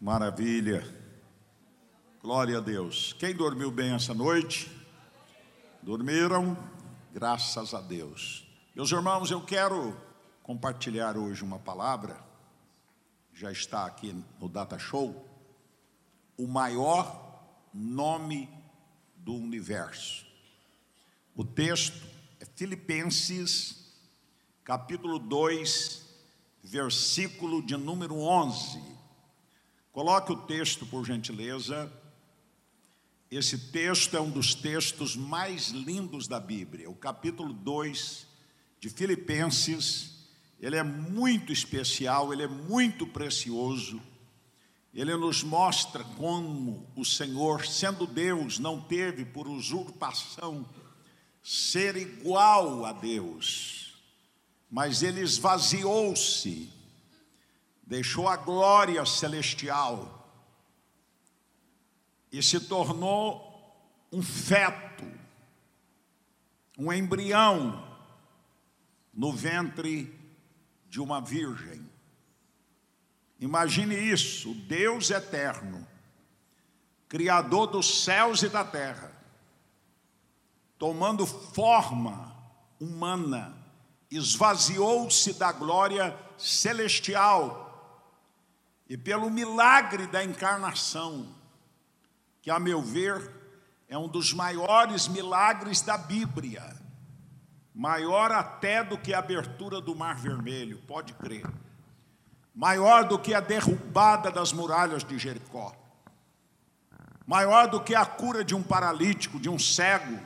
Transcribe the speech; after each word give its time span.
Maravilha. 0.00 0.86
Glória 2.22 2.58
a 2.58 2.60
Deus. 2.60 3.12
Quem 3.18 3.34
dormiu 3.34 3.68
bem 3.68 3.94
essa 3.94 4.14
noite? 4.14 4.70
Dormiram? 5.82 6.56
Graças 7.12 7.74
a 7.74 7.80
Deus. 7.80 8.46
Meus 8.76 8.92
irmãos, 8.92 9.32
eu 9.32 9.40
quero 9.40 10.00
compartilhar 10.44 11.16
hoje 11.16 11.42
uma 11.42 11.58
palavra, 11.58 12.16
já 13.34 13.50
está 13.50 13.86
aqui 13.86 14.14
no 14.38 14.48
Data 14.48 14.78
Show, 14.78 15.28
o 16.36 16.46
maior 16.46 17.42
nome 17.74 18.48
do 19.16 19.34
universo. 19.34 20.24
O 21.34 21.44
texto 21.44 22.06
é 22.38 22.44
Filipenses, 22.44 23.84
capítulo 24.62 25.18
2, 25.18 26.06
versículo 26.62 27.60
de 27.66 27.76
número 27.76 28.16
11. 28.20 28.97
Coloque 29.98 30.30
o 30.30 30.36
texto, 30.36 30.86
por 30.86 31.04
gentileza. 31.04 31.92
Esse 33.28 33.58
texto 33.72 34.16
é 34.16 34.20
um 34.20 34.30
dos 34.30 34.54
textos 34.54 35.16
mais 35.16 35.70
lindos 35.70 36.28
da 36.28 36.38
Bíblia. 36.38 36.88
O 36.88 36.94
capítulo 36.94 37.52
2 37.52 38.24
de 38.78 38.90
Filipenses, 38.90 40.28
ele 40.60 40.76
é 40.76 40.84
muito 40.84 41.52
especial, 41.52 42.32
ele 42.32 42.44
é 42.44 42.46
muito 42.46 43.08
precioso. 43.08 44.00
Ele 44.94 45.16
nos 45.16 45.42
mostra 45.42 46.04
como 46.04 46.86
o 46.94 47.04
Senhor, 47.04 47.66
sendo 47.66 48.06
Deus, 48.06 48.60
não 48.60 48.80
teve 48.80 49.24
por 49.24 49.48
usurpação 49.48 50.64
ser 51.42 51.96
igual 51.96 52.84
a 52.84 52.92
Deus, 52.92 53.94
mas 54.70 55.02
ele 55.02 55.20
esvaziou-se 55.22 56.77
deixou 57.88 58.28
a 58.28 58.36
glória 58.36 59.04
celestial 59.06 60.14
e 62.30 62.42
se 62.42 62.60
tornou 62.60 63.48
um 64.12 64.22
feto, 64.22 65.10
um 66.76 66.92
embrião 66.92 67.82
no 69.12 69.32
ventre 69.32 70.14
de 70.86 71.00
uma 71.00 71.18
virgem. 71.18 71.88
Imagine 73.40 73.96
isso, 73.96 74.52
Deus 74.54 75.08
eterno, 75.08 75.86
Criador 77.08 77.68
dos 77.68 78.04
céus 78.04 78.42
e 78.42 78.50
da 78.50 78.66
terra, 78.66 79.10
tomando 80.78 81.26
forma 81.26 82.36
humana, 82.78 83.56
esvaziou-se 84.10 85.32
da 85.32 85.52
glória 85.52 86.14
celestial 86.36 87.67
e 88.88 88.96
pelo 88.96 89.28
milagre 89.28 90.06
da 90.06 90.24
encarnação, 90.24 91.28
que, 92.40 92.50
a 92.50 92.58
meu 92.58 92.80
ver, 92.80 93.30
é 93.86 93.98
um 93.98 94.08
dos 94.08 94.32
maiores 94.32 95.06
milagres 95.06 95.82
da 95.82 95.98
Bíblia, 95.98 96.74
maior 97.74 98.32
até 98.32 98.82
do 98.82 98.96
que 98.96 99.12
a 99.12 99.18
abertura 99.18 99.80
do 99.80 99.94
Mar 99.94 100.16
Vermelho, 100.16 100.78
pode 100.86 101.12
crer, 101.12 101.46
maior 102.54 103.06
do 103.06 103.18
que 103.18 103.34
a 103.34 103.40
derrubada 103.40 104.30
das 104.30 104.52
muralhas 104.52 105.04
de 105.04 105.18
Jericó, 105.18 105.76
maior 107.26 107.68
do 107.68 107.82
que 107.82 107.94
a 107.94 108.06
cura 108.06 108.42
de 108.42 108.54
um 108.54 108.62
paralítico, 108.62 109.38
de 109.38 109.50
um 109.50 109.58
cego, 109.58 110.18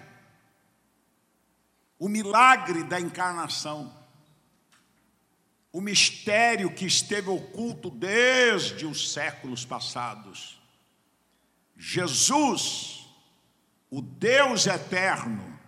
o 1.98 2.08
milagre 2.08 2.84
da 2.84 3.00
encarnação 3.00 4.01
o 5.72 5.80
mistério 5.80 6.70
que 6.70 6.84
esteve 6.84 7.30
oculto 7.30 7.88
desde 7.88 8.84
os 8.84 9.10
séculos 9.12 9.64
passados. 9.64 10.60
Jesus, 11.74 13.08
o 13.90 14.02
Deus 14.02 14.66
eterno, 14.66 15.58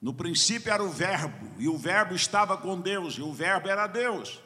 no 0.00 0.14
princípio 0.14 0.72
era 0.72 0.82
o 0.82 0.88
Verbo, 0.88 1.52
e 1.58 1.68
o 1.68 1.76
Verbo 1.76 2.14
estava 2.14 2.56
com 2.56 2.80
Deus, 2.80 3.14
e 3.14 3.20
o 3.20 3.32
Verbo 3.32 3.68
era 3.68 3.86
Deus. 3.86 4.40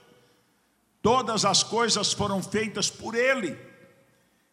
Todas 1.00 1.44
as 1.44 1.62
coisas 1.62 2.12
foram 2.12 2.42
feitas 2.42 2.90
por 2.90 3.14
Ele, 3.14 3.56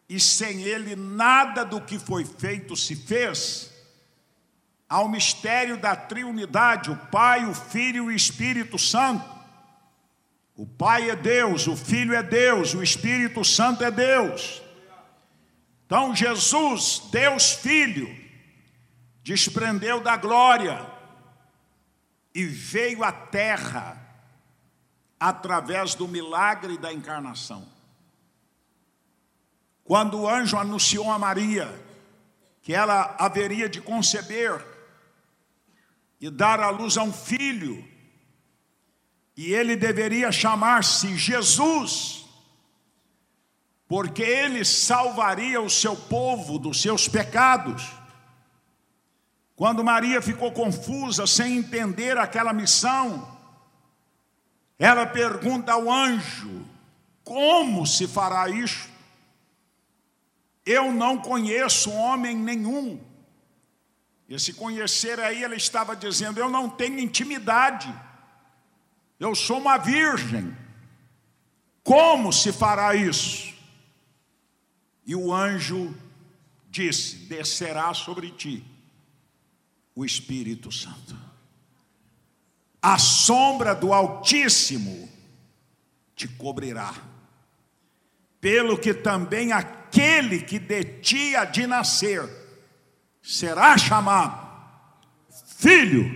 e 0.08 0.20
sem 0.20 0.62
Ele 0.62 0.94
nada 0.94 1.64
do 1.64 1.80
que 1.80 1.98
foi 1.98 2.24
feito 2.24 2.76
se 2.76 2.94
fez. 2.94 3.72
Ao 4.88 5.08
mistério 5.08 5.76
da 5.76 5.96
triunidade, 5.96 6.90
o 6.90 6.96
Pai, 7.06 7.44
o 7.46 7.54
Filho 7.54 8.04
e 8.04 8.14
o 8.14 8.16
Espírito 8.16 8.78
Santo 8.78 9.41
o 10.54 10.66
Pai 10.66 11.10
é 11.10 11.16
Deus, 11.16 11.66
o 11.66 11.76
Filho 11.76 12.14
é 12.14 12.22
Deus, 12.22 12.74
o 12.74 12.82
Espírito 12.82 13.44
Santo 13.44 13.82
é 13.82 13.90
Deus. 13.90 14.62
Então 15.86 16.14
Jesus, 16.14 17.02
Deus 17.10 17.52
Filho, 17.52 18.08
desprendeu 19.22 20.00
da 20.00 20.16
glória 20.16 20.86
e 22.34 22.44
veio 22.44 23.04
à 23.04 23.12
terra 23.12 23.98
através 25.18 25.94
do 25.94 26.08
milagre 26.08 26.76
da 26.76 26.92
encarnação. 26.92 27.66
Quando 29.84 30.20
o 30.20 30.28
anjo 30.28 30.56
anunciou 30.56 31.10
a 31.10 31.18
Maria 31.18 31.72
que 32.62 32.72
ela 32.72 33.16
haveria 33.18 33.68
de 33.68 33.80
conceber 33.80 34.64
e 36.20 36.30
dar 36.30 36.60
à 36.60 36.70
luz 36.70 36.96
a 36.96 37.02
um 37.02 37.12
filho, 37.12 37.91
e 39.36 39.52
ele 39.52 39.76
deveria 39.76 40.30
chamar-se 40.30 41.16
Jesus, 41.16 42.26
porque 43.88 44.22
ele 44.22 44.64
salvaria 44.64 45.60
o 45.60 45.70
seu 45.70 45.96
povo 45.96 46.58
dos 46.58 46.80
seus 46.80 47.08
pecados. 47.08 47.82
Quando 49.56 49.84
Maria 49.84 50.20
ficou 50.20 50.52
confusa, 50.52 51.26
sem 51.26 51.58
entender 51.58 52.18
aquela 52.18 52.52
missão, 52.52 53.38
ela 54.78 55.06
pergunta 55.06 55.72
ao 55.72 55.90
anjo: 55.90 56.66
Como 57.22 57.86
se 57.86 58.06
fará 58.06 58.48
isto? 58.48 58.90
Eu 60.64 60.92
não 60.92 61.18
conheço 61.18 61.90
homem 61.90 62.36
nenhum. 62.36 63.00
Esse 64.28 64.54
conhecer 64.54 65.20
aí, 65.20 65.44
ela 65.44 65.54
estava 65.54 65.94
dizendo: 65.94 66.40
Eu 66.40 66.48
não 66.48 66.68
tenho 66.68 66.98
intimidade. 66.98 67.92
Eu 69.22 69.36
sou 69.36 69.58
uma 69.58 69.78
virgem. 69.78 70.52
Como 71.84 72.32
se 72.32 72.52
fará 72.52 72.96
isso? 72.96 73.54
E 75.06 75.14
o 75.14 75.32
anjo 75.32 75.94
disse: 76.68 77.18
Descerá 77.26 77.94
sobre 77.94 78.32
ti 78.32 78.64
o 79.94 80.04
Espírito 80.04 80.72
Santo. 80.72 81.16
A 82.82 82.98
sombra 82.98 83.76
do 83.76 83.92
Altíssimo 83.92 85.08
te 86.16 86.26
cobrirá. 86.26 86.92
Pelo 88.40 88.76
que 88.76 88.92
também 88.92 89.52
aquele 89.52 90.42
que 90.42 90.58
de 90.58 90.82
ti 91.00 91.36
há 91.36 91.44
de 91.44 91.64
nascer 91.64 92.28
será 93.22 93.78
chamado 93.78 94.50
Filho 95.58 96.10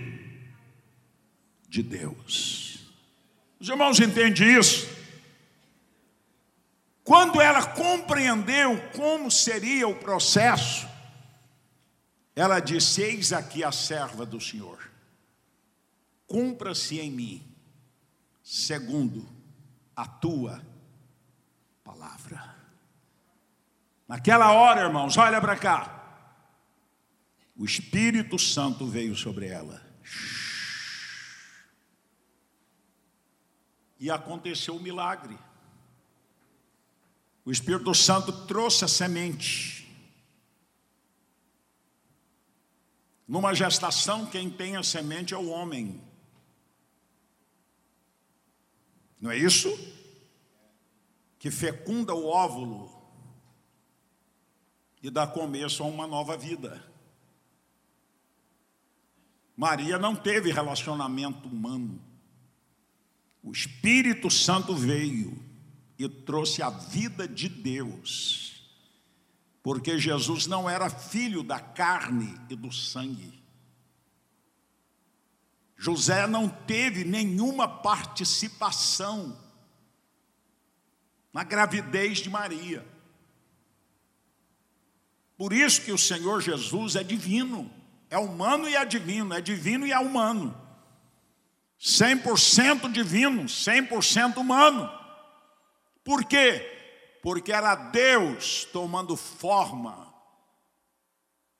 de 1.69 1.81
Deus. 1.81 2.66
Os 3.59 3.67
irmãos 3.69 3.99
entendem 3.99 4.57
isso? 4.57 4.87
Quando 7.03 7.39
ela 7.39 7.65
compreendeu 7.65 8.77
como 8.91 9.31
seria 9.31 9.87
o 9.87 9.95
processo, 9.95 10.87
ela 12.35 12.59
disse: 12.59 13.01
Eis 13.01 13.31
aqui 13.31 13.63
a 13.63 13.71
serva 13.71 14.25
do 14.25 14.39
Senhor, 14.39 14.91
cumpra-se 16.27 16.99
em 16.99 17.09
mim, 17.09 17.55
segundo 18.43 19.27
a 19.95 20.05
tua 20.05 20.61
palavra. 21.83 22.55
Naquela 24.07 24.51
hora, 24.51 24.81
irmãos, 24.81 25.17
olha 25.17 25.41
para 25.41 25.55
cá. 25.55 25.93
O 27.55 27.65
Espírito 27.65 28.37
Santo 28.37 28.85
veio 28.85 29.15
sobre 29.15 29.47
ela. 29.47 29.81
E 33.99 34.11
aconteceu 34.11 34.75
o 34.75 34.81
milagre. 34.81 35.37
O 37.43 37.51
Espírito 37.51 37.93
Santo 37.95 38.45
trouxe 38.45 38.85
a 38.85 38.87
semente. 38.87 39.77
Numa 43.27 43.53
gestação, 43.53 44.25
quem 44.25 44.49
tem 44.49 44.77
a 44.77 44.83
semente 44.83 45.33
é 45.33 45.37
o 45.37 45.49
homem. 45.49 46.01
Não 49.19 49.31
é 49.31 49.37
isso? 49.37 49.69
Que 51.39 51.49
fecunda 51.49 52.13
o 52.13 52.27
óvulo 52.27 52.97
e 55.01 55.09
dá 55.09 55.25
começo 55.25 55.83
a 55.83 55.87
uma 55.87 56.07
nova 56.07 56.37
vida. 56.37 56.83
Maria 59.55 59.97
não 59.97 60.15
teve 60.15 60.51
relacionamento 60.51 61.47
humano. 61.47 61.99
O 63.47 63.51
Espírito 63.53 64.29
Santo 64.29 64.75
veio 64.75 65.41
e 65.97 66.07
trouxe 66.09 66.61
a 66.61 66.69
vida 66.69 67.25
de 67.25 67.47
Deus, 67.47 68.61
porque 69.63 69.97
Jesus 69.97 70.47
não 70.47 70.69
era 70.69 70.89
filho 70.89 71.41
da 71.41 71.57
carne 71.57 72.37
e 72.49 72.57
do 72.57 72.73
sangue. 72.73 73.41
José 75.77 76.27
não 76.27 76.49
teve 76.49 77.05
nenhuma 77.05 77.69
participação 77.69 79.39
na 81.31 81.45
gravidez 81.45 82.17
de 82.17 82.29
Maria. 82.29 82.85
Por 85.37 85.53
isso 85.53 85.83
que 85.83 85.93
o 85.93 85.97
Senhor 85.97 86.41
Jesus 86.41 86.97
é 86.97 87.03
divino, 87.03 87.71
é 88.09 88.17
humano 88.17 88.67
e 88.67 88.75
é 88.75 88.83
divino, 88.83 89.33
é 89.33 89.39
divino 89.39 89.87
e 89.87 89.93
é 89.93 89.99
humano. 89.99 90.66
100% 91.79 92.91
divino, 92.91 93.43
100% 93.43 94.37
humano. 94.37 94.89
Por 96.03 96.25
quê? 96.25 97.19
Porque 97.21 97.51
era 97.51 97.75
Deus 97.75 98.65
tomando 98.65 99.15
forma 99.15 100.13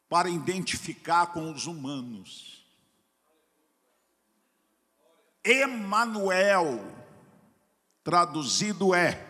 para 0.10 0.30
identificar 0.30 1.28
com 1.28 1.52
os 1.52 1.66
humanos. 1.68 2.66
Emanuel, 5.44 6.80
traduzido 8.04 8.96
é 8.96 9.26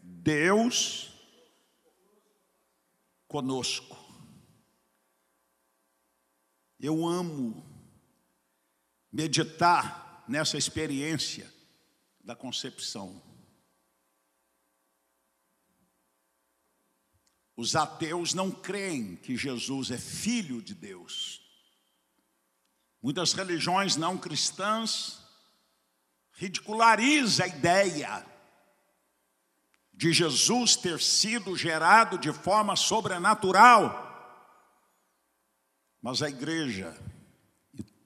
Deus 0.00 1.10
conosco. 3.28 3.96
Eu 6.78 7.06
amo 7.06 7.64
meditar 9.10 10.05
nessa 10.28 10.58
experiência 10.58 11.52
da 12.20 12.34
concepção. 12.34 13.22
Os 17.56 17.74
ateus 17.74 18.34
não 18.34 18.50
creem 18.50 19.16
que 19.16 19.36
Jesus 19.36 19.90
é 19.90 19.96
filho 19.96 20.60
de 20.60 20.74
Deus. 20.74 21.40
Muitas 23.00 23.32
religiões 23.32 23.96
não 23.96 24.18
cristãs 24.18 25.24
ridicularizam 26.32 27.46
a 27.46 27.48
ideia 27.48 28.26
de 29.94 30.12
Jesus 30.12 30.76
ter 30.76 31.00
sido 31.00 31.56
gerado 31.56 32.18
de 32.18 32.30
forma 32.30 32.76
sobrenatural. 32.76 34.04
Mas 36.02 36.20
a 36.20 36.28
igreja 36.28 36.94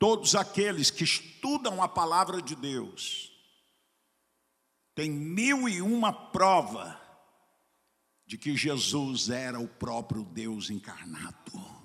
todos 0.01 0.35
aqueles 0.35 0.91
que 0.91 1.05
estudam 1.05 1.81
a 1.81 1.87
palavra 1.87 2.43
de 2.43 2.57
Deus 2.57 3.31
têm 4.97 5.13
mil 5.13 5.69
e 5.69 5.81
uma 5.81 6.13
prova 6.13 7.01
de 8.27 8.37
que 8.37 8.57
Jesus 8.57 9.29
era 9.29 9.61
o 9.61 9.69
próprio 9.69 10.25
Deus 10.25 10.71
encarnado. 10.71 11.79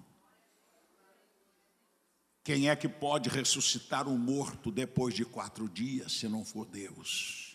Quem 2.43 2.69
é 2.69 2.75
que 2.75 2.89
pode 2.89 3.29
ressuscitar 3.29 4.07
um 4.07 4.17
morto 4.17 4.71
depois 4.71 5.13
de 5.13 5.23
quatro 5.23 5.69
dias, 5.69 6.13
se 6.13 6.27
não 6.27 6.43
for 6.43 6.65
Deus? 6.65 7.45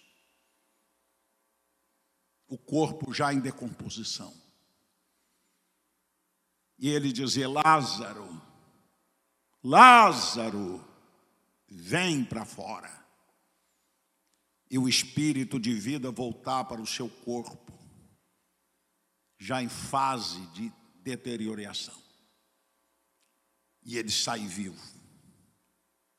o 2.50 2.58
corpo 2.58 3.14
já 3.14 3.32
em 3.32 3.38
decomposição. 3.38 4.34
E 6.76 6.88
ele 6.88 7.12
dizia: 7.12 7.48
Lázaro, 7.48 8.42
Lázaro, 9.62 10.84
vem 11.68 12.24
para 12.24 12.44
fora. 12.44 12.90
E 14.70 14.78
o 14.78 14.88
espírito 14.88 15.58
de 15.58 15.74
vida 15.74 16.10
voltar 16.10 16.64
para 16.64 16.80
o 16.80 16.86
seu 16.86 17.08
corpo, 17.08 17.72
já 19.38 19.62
em 19.62 19.68
fase 19.68 20.40
de 20.48 20.72
deterioração. 20.96 22.00
E 23.82 23.96
ele 23.96 24.10
sai 24.10 24.46
vivo. 24.46 24.80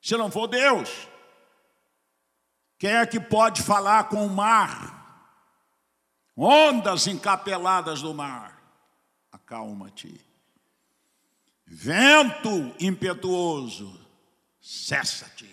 Se 0.02 0.16
não 0.16 0.30
for 0.30 0.48
Deus, 0.48 1.08
quem 2.78 2.90
é 2.90 3.06
que 3.06 3.18
pode 3.18 3.62
falar 3.62 4.08
com 4.08 4.26
o 4.26 4.30
mar? 4.30 5.02
ondas 6.36 7.06
encapeladas 7.06 8.02
do 8.02 8.14
mar, 8.14 8.60
acalma-te. 9.30 10.20
Vento 11.74 12.74
impetuoso, 12.78 13.98
cessa-te. 14.60 15.48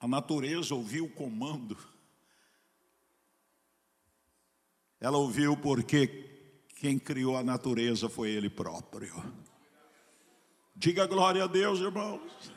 A 0.00 0.08
natureza 0.08 0.74
ouviu 0.74 1.04
o 1.04 1.10
comando. 1.10 1.76
Ela 4.98 5.18
ouviu 5.18 5.54
porque 5.58 6.06
quem 6.76 6.98
criou 6.98 7.36
a 7.36 7.42
natureza 7.42 8.08
foi 8.08 8.30
Ele 8.30 8.48
próprio. 8.48 9.22
Diga 10.74 11.06
glória 11.06 11.44
a 11.44 11.46
Deus, 11.46 11.80
irmãos. 11.80 12.50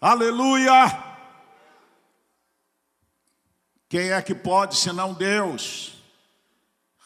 Aleluia! 0.00 0.86
Quem 3.86 4.12
é 4.12 4.22
que 4.22 4.34
pode, 4.34 4.76
senão 4.76 5.12
Deus, 5.12 5.97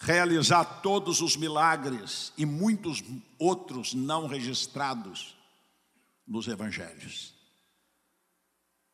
realizar 0.03 0.65
todos 0.83 1.21
os 1.21 1.37
milagres 1.37 2.33
e 2.37 2.45
muitos 2.45 3.03
outros 3.39 3.95
não 3.95 4.27
registrados 4.27 5.37
nos 6.27 6.49
evangelhos? 6.49 7.33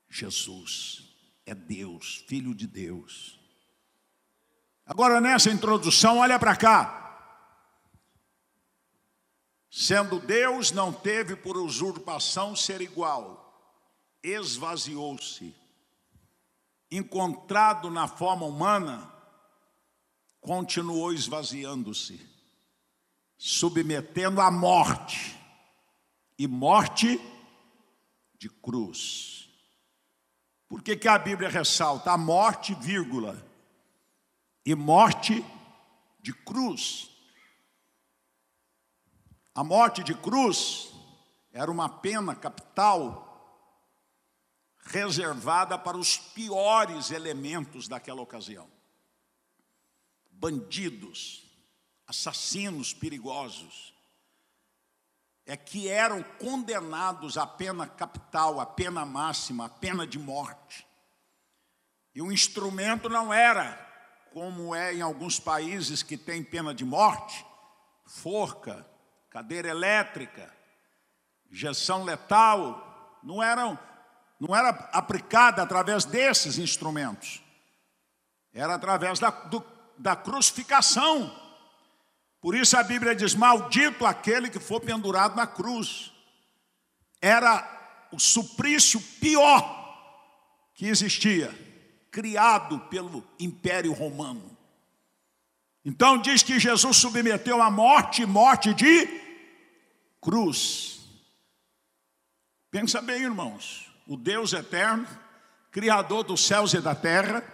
Jesus 0.08 1.02
é 1.46 1.54
Deus, 1.54 2.24
Filho 2.28 2.54
de 2.54 2.66
Deus. 2.66 3.40
Agora, 4.84 5.20
nessa 5.20 5.50
introdução, 5.50 6.18
olha 6.18 6.38
para 6.38 6.54
cá. 6.54 6.94
Sendo 9.70 10.20
Deus, 10.20 10.72
não 10.72 10.92
teve 10.92 11.36
por 11.36 11.56
usurpação 11.56 12.54
ser 12.54 12.80
igual, 12.80 13.74
esvaziou-se 14.22 15.54
encontrado 16.90 17.90
na 17.90 18.08
forma 18.08 18.46
humana, 18.46 19.12
continuou 20.48 21.12
esvaziando-se, 21.12 22.18
submetendo 23.36 24.40
à 24.40 24.50
morte, 24.50 25.38
e 26.38 26.46
morte 26.46 27.20
de 28.38 28.48
cruz. 28.48 29.46
Por 30.66 30.82
que, 30.82 30.96
que 30.96 31.06
a 31.06 31.18
Bíblia 31.18 31.50
ressalta 31.50 32.12
a 32.12 32.16
morte, 32.16 32.74
vírgula, 32.76 33.36
e 34.64 34.74
morte 34.74 35.44
de 36.18 36.32
cruz? 36.32 37.10
A 39.54 39.62
morte 39.62 40.02
de 40.02 40.14
cruz 40.14 40.90
era 41.52 41.70
uma 41.70 41.90
pena 41.90 42.34
capital 42.34 43.26
reservada 44.78 45.76
para 45.76 45.98
os 45.98 46.16
piores 46.16 47.10
elementos 47.10 47.86
daquela 47.86 48.22
ocasião. 48.22 48.77
Bandidos, 50.38 51.44
assassinos 52.06 52.94
perigosos, 52.94 53.94
é 55.44 55.56
que 55.56 55.88
eram 55.88 56.22
condenados 56.22 57.36
à 57.36 57.46
pena 57.46 57.86
capital, 57.86 58.60
à 58.60 58.66
pena 58.66 59.04
máxima, 59.04 59.64
à 59.64 59.68
pena 59.68 60.06
de 60.06 60.18
morte. 60.18 60.86
E 62.14 62.20
o 62.20 62.30
instrumento 62.30 63.08
não 63.08 63.32
era, 63.32 63.74
como 64.32 64.74
é 64.74 64.94
em 64.94 65.00
alguns 65.00 65.40
países 65.40 66.02
que 66.02 66.16
tem 66.16 66.44
pena 66.44 66.74
de 66.74 66.84
morte, 66.84 67.44
forca, 68.04 68.86
cadeira 69.30 69.68
elétrica, 69.68 70.54
injeção 71.50 72.04
letal, 72.04 73.18
não 73.22 73.42
eram 73.42 73.78
não 74.38 74.54
era 74.54 74.68
aplicada 74.92 75.62
através 75.62 76.04
desses 76.04 76.58
instrumentos, 76.58 77.42
era 78.52 78.74
através 78.74 79.18
da, 79.18 79.30
do, 79.30 79.60
da 79.98 80.14
crucificação. 80.16 81.34
Por 82.40 82.54
isso 82.54 82.76
a 82.76 82.82
Bíblia 82.82 83.14
diz: 83.14 83.34
Maldito 83.34 84.06
aquele 84.06 84.48
que 84.48 84.58
for 84.58 84.80
pendurado 84.80 85.36
na 85.36 85.46
cruz. 85.46 86.12
Era 87.20 88.08
o 88.12 88.18
suplício 88.18 89.00
pior 89.20 89.76
que 90.74 90.86
existia, 90.86 91.52
criado 92.10 92.78
pelo 92.88 93.26
Império 93.40 93.92
Romano. 93.92 94.56
Então 95.84 96.18
diz 96.18 96.42
que 96.42 96.60
Jesus 96.60 96.96
submeteu 96.96 97.60
a 97.60 97.70
morte, 97.70 98.24
morte 98.24 98.72
de 98.74 99.08
cruz. 100.20 101.00
Pensa 102.70 103.02
bem, 103.02 103.22
irmãos 103.22 103.88
o 104.08 104.16
Deus 104.16 104.54
eterno, 104.54 105.06
Criador 105.70 106.24
dos 106.24 106.44
céus 106.44 106.72
e 106.72 106.80
da 106.80 106.94
terra, 106.94 107.44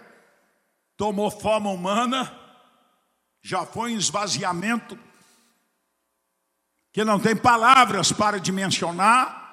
tomou 0.97 1.29
forma 1.29 1.69
humana, 1.69 2.33
já 3.41 3.65
foi 3.65 3.91
em 3.91 3.97
esvaziamento, 3.97 4.97
que 6.91 7.03
não 7.03 7.19
tem 7.19 7.35
palavras 7.35 8.11
para 8.11 8.39
dimensionar, 8.39 9.43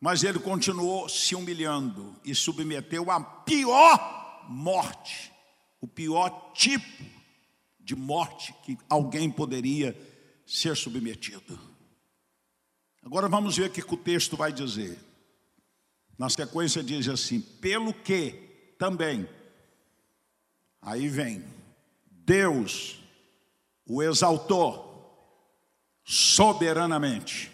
mas 0.00 0.22
ele 0.22 0.38
continuou 0.38 1.08
se 1.08 1.34
humilhando 1.34 2.14
e 2.24 2.34
submeteu 2.34 3.10
à 3.10 3.20
pior 3.20 4.46
morte, 4.48 5.32
o 5.80 5.88
pior 5.88 6.52
tipo 6.52 7.04
de 7.80 7.96
morte 7.96 8.54
que 8.64 8.78
alguém 8.88 9.30
poderia 9.30 9.96
ser 10.46 10.76
submetido. 10.76 11.58
Agora 13.04 13.28
vamos 13.28 13.56
ver 13.56 13.70
o 13.70 13.72
que 13.72 13.80
o 13.82 13.96
texto 13.96 14.36
vai 14.36 14.52
dizer. 14.52 14.98
Na 16.18 16.28
sequência 16.28 16.82
diz 16.82 17.08
assim: 17.08 17.40
pelo 17.40 17.92
que 17.92 18.74
também, 18.78 19.28
aí 20.86 21.08
vem, 21.08 21.44
Deus 22.06 23.00
o 23.84 24.00
exaltou 24.00 24.86
soberanamente 26.04 27.50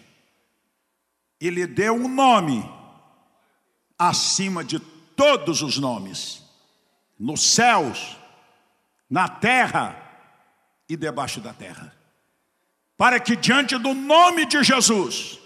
e 1.41 1.49
lhe 1.49 1.65
deu 1.65 1.95
um 1.95 2.07
nome 2.07 2.63
acima 3.97 4.63
de 4.63 4.79
todos 4.79 5.63
os 5.63 5.79
nomes, 5.79 6.43
nos 7.17 7.41
céus, 7.41 8.15
na 9.09 9.27
terra 9.27 9.99
e 10.87 10.95
debaixo 10.95 11.41
da 11.41 11.53
terra, 11.53 11.95
para 12.95 13.19
que 13.19 13.35
diante 13.35 13.79
do 13.79 13.95
nome 13.95 14.45
de 14.45 14.63
Jesus 14.63 15.39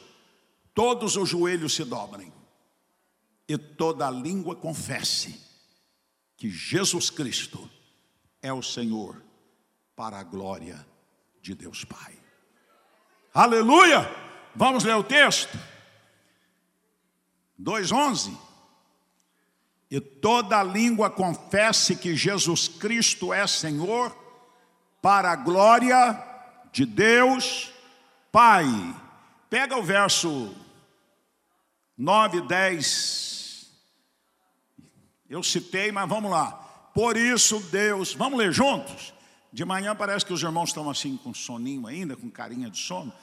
todos 0.74 1.16
os 1.16 1.30
joelhos 1.30 1.74
se 1.74 1.86
dobrem 1.86 2.34
e 3.48 3.58
toda 3.58 4.08
a 4.08 4.12
língua 4.12 4.58
confesse 4.58 5.42
que 6.36 6.50
Jesus 6.50 7.10
Cristo 7.10 7.70
é 8.42 8.52
o 8.54 8.62
Senhor, 8.62 9.22
para 9.96 10.20
a 10.20 10.24
glória 10.24 10.86
de 11.42 11.56
Deus 11.56 11.84
Pai. 11.84 12.14
Aleluia! 13.34 14.10
Vamos 14.56 14.84
ler 14.84 14.96
o 14.96 15.04
texto? 15.04 15.58
2,11. 17.62 18.36
E 19.90 20.02
toda 20.02 20.62
língua 20.64 21.10
confesse 21.10 21.96
que 21.96 22.16
Jesus 22.16 22.68
Cristo 22.68 23.34
é 23.34 23.46
Senhor, 23.48 24.16
para 25.02 25.32
a 25.32 25.36
glória 25.36 26.22
de 26.72 26.86
Deus 26.86 27.72
Pai. 28.32 28.66
Pega 29.50 29.78
o 29.78 29.84
verso 29.84 30.54
9, 31.98 32.42
10. 32.42 33.72
Eu 35.30 35.42
citei, 35.42 35.92
mas 35.92 36.08
vamos 36.08 36.30
lá. 36.30 36.67
Por 36.98 37.16
isso, 37.16 37.60
Deus, 37.72 38.16
vamos 38.16 38.40
ler 38.40 38.52
juntos? 38.52 39.14
De 39.54 39.64
manhã 39.64 39.96
parece 39.96 40.26
que 40.26 40.34
os 40.34 40.42
irmãos 40.42 40.70
estão 40.70 40.90
assim 40.90 41.16
com 41.16 41.32
soninho 41.32 41.86
ainda, 41.86 42.16
com 42.16 42.28
carinha 42.28 42.72
de 42.72 42.80
sono. 42.80 43.14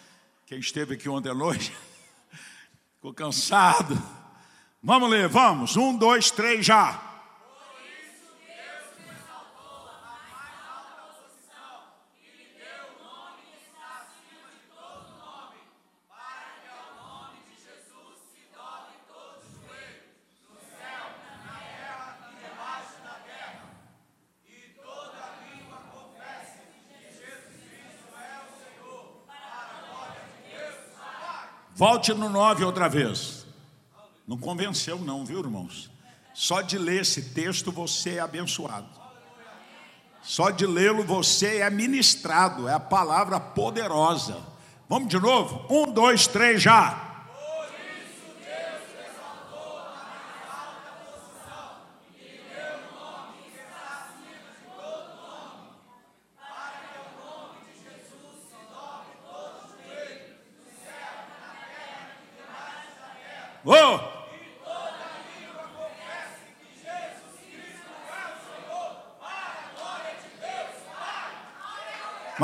Quem 0.47 0.61
esteve 0.61 0.95
aqui 0.95 1.09
ontem 1.09 1.29
à 1.29 1.35
noite 1.35 1.73
ficou 2.95 3.13
cansado. 3.13 4.01
Vamos 4.81 5.11
ler, 5.11 5.27
vamos. 5.27 5.77
Um, 5.77 5.97
dois, 5.97 6.31
três, 6.31 6.65
já. 6.65 7.14
Volte 31.75 32.15
no 32.15 32.29
9 32.29 32.65
outra 32.65 32.89
vez. 32.89 33.45
Não 34.27 34.39
convenceu, 34.39 34.99
não, 34.99 35.25
viu, 35.25 35.41
irmãos? 35.41 35.91
Só 36.33 36.61
de 36.61 36.79
ler 36.79 37.03
esse 37.03 37.31
texto 37.31 37.73
você 37.73 38.17
é 38.17 38.21
abençoado. 38.21 38.89
Só 40.23 40.51
de 40.51 40.67
lê-lo 40.67 41.05
você 41.05 41.59
é 41.59 41.69
ministrado, 41.69 42.69
é 42.69 42.73
a 42.73 42.81
palavra 42.81 43.39
poderosa. 43.39 44.39
Vamos 44.89 45.09
de 45.09 45.19
novo? 45.19 45.67
Um, 45.69 45.93
dois, 45.93 46.27
três, 46.27 46.63
já. 46.63 47.15
Oh! 63.67 64.15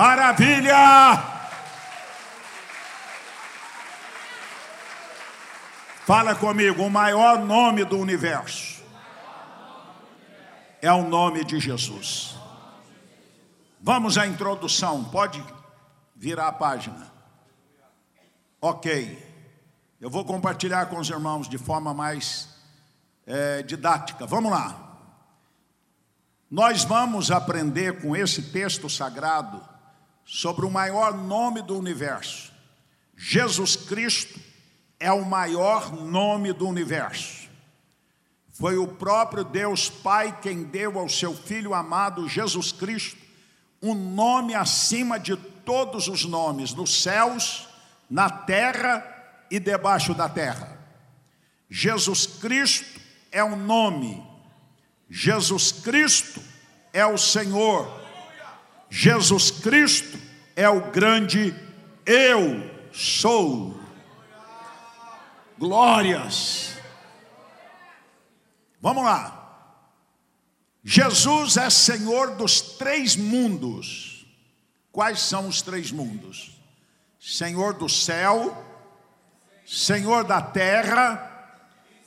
Maravilha! 0.00 1.22
Fala 6.06 6.34
comigo, 6.34 6.82
o 6.82 6.88
maior 6.88 7.38
nome 7.40 7.84
do 7.84 7.98
universo 7.98 8.82
é 10.80 10.90
o 10.90 11.02
nome 11.02 11.44
de 11.44 11.60
Jesus. 11.60 12.34
Vamos 13.78 14.16
à 14.16 14.26
introdução, 14.26 15.04
pode 15.04 15.44
virar 16.16 16.48
a 16.48 16.52
página. 16.52 17.12
Ok. 18.58 19.22
Eu 20.00 20.08
vou 20.08 20.24
compartilhar 20.24 20.86
com 20.86 20.98
os 20.98 21.10
irmãos 21.10 21.46
de 21.46 21.58
forma 21.58 21.92
mais 21.92 22.48
é, 23.26 23.62
didática. 23.62 24.24
Vamos 24.24 24.50
lá. 24.50 24.96
Nós 26.50 26.84
vamos 26.84 27.30
aprender 27.30 28.00
com 28.00 28.16
esse 28.16 28.44
texto 28.44 28.88
sagrado 28.88 29.68
sobre 30.30 30.64
o 30.64 30.70
maior 30.70 31.12
nome 31.12 31.60
do 31.60 31.76
universo. 31.76 32.52
Jesus 33.16 33.74
Cristo 33.74 34.38
é 35.00 35.10
o 35.10 35.24
maior 35.24 35.92
nome 35.92 36.52
do 36.52 36.68
universo. 36.68 37.48
Foi 38.52 38.78
o 38.78 38.86
próprio 38.86 39.42
Deus 39.42 39.90
Pai 39.90 40.38
quem 40.40 40.62
deu 40.62 41.00
ao 41.00 41.08
seu 41.08 41.34
Filho 41.34 41.74
amado 41.74 42.28
Jesus 42.28 42.70
Cristo 42.70 43.18
um 43.82 43.92
nome 43.92 44.54
acima 44.54 45.18
de 45.18 45.34
todos 45.36 46.06
os 46.06 46.24
nomes, 46.24 46.74
nos 46.74 47.02
céus, 47.02 47.66
na 48.08 48.30
terra 48.30 49.04
e 49.50 49.58
debaixo 49.58 50.14
da 50.14 50.28
terra. 50.28 50.78
Jesus 51.68 52.24
Cristo 52.26 53.00
é 53.32 53.42
o 53.42 53.56
nome, 53.56 54.24
Jesus 55.08 55.72
Cristo 55.72 56.40
é 56.92 57.04
o 57.04 57.18
Senhor, 57.18 57.99
Jesus 58.90 59.50
Cristo 59.50 60.18
é 60.56 60.68
o 60.68 60.90
grande 60.90 61.54
eu 62.04 62.68
sou. 62.92 63.80
Glórias. 65.56 66.74
Vamos 68.80 69.04
lá. 69.04 69.36
Jesus 70.82 71.56
é 71.56 71.70
Senhor 71.70 72.34
dos 72.34 72.60
três 72.60 73.14
mundos. 73.14 74.26
Quais 74.90 75.20
são 75.20 75.46
os 75.46 75.62
três 75.62 75.92
mundos? 75.92 76.58
Senhor 77.20 77.74
do 77.74 77.88
céu, 77.88 78.66
Senhor 79.64 80.24
da 80.24 80.42
terra 80.42 81.28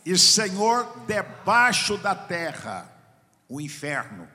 e 0.05 0.17
Senhor 0.17 1.05
debaixo 1.07 1.97
da 1.97 2.13
terra, 2.13 2.91
o 3.47 3.61
inferno. 3.61 4.27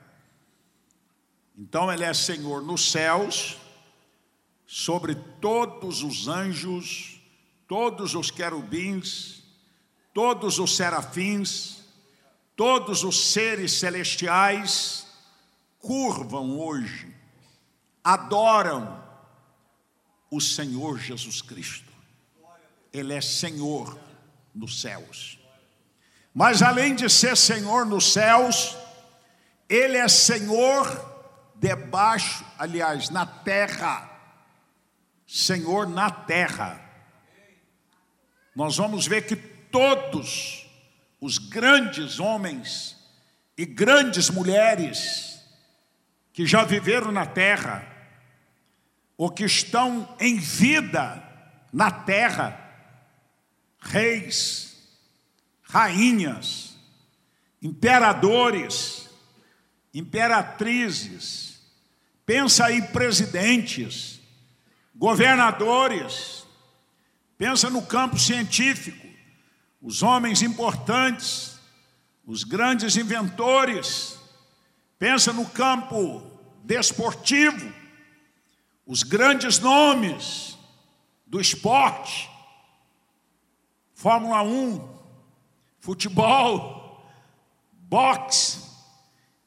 Então 1.59 1.91
ele 1.91 2.05
é 2.05 2.13
Senhor 2.13 2.61
nos 2.61 2.89
céus, 2.89 3.57
sobre 4.65 5.13
todos 5.41 6.03
os 6.03 6.29
anjos, 6.29 7.19
todos 7.67 8.15
os 8.15 8.31
querubins, 8.31 9.43
todos 10.13 10.57
os 10.57 10.77
serafins, 10.77 11.79
todos 12.55 13.03
os 13.03 13.31
seres 13.33 13.73
celestiais 13.73 15.05
curvam 15.79 16.57
hoje, 16.57 17.13
adoram 18.01 19.03
o 20.31 20.39
Senhor 20.39 20.97
Jesus 20.97 21.41
Cristo. 21.41 21.91
Ele 22.93 23.13
é 23.13 23.19
Senhor 23.19 23.99
nos 24.55 24.79
céus. 24.79 25.37
Mas 26.33 26.61
além 26.61 26.95
de 26.95 27.09
ser 27.09 27.35
Senhor 27.35 27.85
nos 27.85 28.13
céus, 28.13 28.77
Ele 29.67 29.97
é 29.97 30.07
Senhor 30.07 31.08
debaixo, 31.59 32.45
aliás, 32.57 33.09
na 33.09 33.25
terra. 33.25 34.09
Senhor 35.27 35.87
na 35.87 36.09
terra. 36.09 36.81
Nós 38.55 38.77
vamos 38.77 39.05
ver 39.05 39.27
que 39.27 39.35
todos 39.35 40.65
os 41.21 41.37
grandes 41.37 42.19
homens 42.19 42.97
e 43.57 43.65
grandes 43.65 44.29
mulheres 44.29 45.39
que 46.33 46.45
já 46.45 46.63
viveram 46.63 47.11
na 47.11 47.25
terra, 47.25 47.85
ou 49.17 49.29
que 49.29 49.43
estão 49.43 50.15
em 50.19 50.37
vida 50.37 51.21
na 51.71 51.91
terra, 51.91 52.57
reis, 53.81 54.77
rainhas, 55.61 56.75
imperadores, 57.61 59.09
imperatrizes, 59.93 61.48
pensa 62.29 62.67
aí 62.67 62.79
presidentes, 62.79 64.21
governadores, 64.93 66.45
pensa 67.39 67.71
no 67.71 67.81
campo 67.81 68.19
científico, 68.19 69.07
os 69.81 70.03
homens 70.03 70.43
importantes, 70.43 71.59
os 72.23 72.43
grandes 72.43 72.95
inventores, 72.97 74.19
pensa 74.99 75.33
no 75.33 75.43
campo 75.43 76.21
desportivo, 76.63 77.73
os 78.85 79.01
grandes 79.01 79.57
nomes 79.57 80.55
do 81.25 81.41
esporte, 81.41 82.29
Fórmula 83.95 84.43
1, 84.43 84.87
futebol, 85.79 87.11
boxe, 87.89 88.59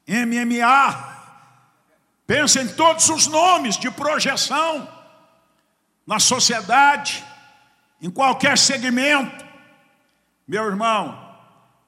MMA. 0.05 1.12
Pensa 2.33 2.63
em 2.63 2.67
todos 2.67 3.09
os 3.09 3.27
nomes 3.27 3.77
de 3.77 3.91
projeção 3.91 4.91
na 6.03 6.17
sociedade, 6.19 7.23
em 8.01 8.09
qualquer 8.09 8.57
segmento. 8.57 9.45
Meu 10.47 10.65
irmão, 10.65 11.37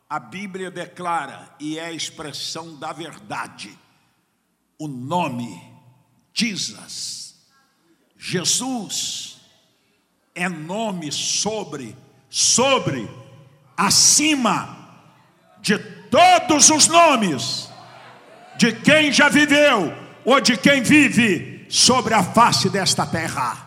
a 0.08 0.20
Bíblia 0.20 0.70
declara, 0.70 1.50
e 1.60 1.80
é 1.80 1.86
a 1.86 1.92
expressão 1.92 2.76
da 2.76 2.94
verdade, 2.94 3.76
o 4.78 4.88
nome 4.88 5.60
Jesus. 6.32 7.44
Jesus 8.16 9.42
é 10.36 10.48
nome 10.48 11.12
sobre, 11.12 11.98
sobre, 12.30 13.10
acima 13.76 14.78
de 15.60 15.80
todos 15.80 16.70
os 16.70 16.88
nomes 16.88 17.68
de 18.58 18.74
quem 18.74 19.12
já 19.12 19.28
viveu 19.28 20.05
ou 20.26 20.42
de 20.42 20.58
quem 20.58 20.82
vive 20.82 21.66
sobre 21.70 22.14
a 22.14 22.24
face 22.24 22.70
desta 22.70 23.06
terra. 23.06 23.66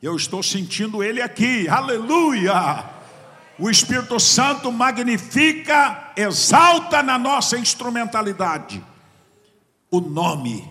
Eu 0.00 0.16
estou 0.16 0.42
sentindo 0.42 1.02
ele 1.02 1.20
aqui, 1.20 1.68
aleluia. 1.68 2.84
O 3.58 3.68
Espírito 3.68 4.18
Santo 4.18 4.72
magnifica, 4.72 6.12
exalta 6.16 7.02
na 7.02 7.18
nossa 7.18 7.58
instrumentalidade 7.58 8.82
o 9.90 10.00
nome 10.00 10.66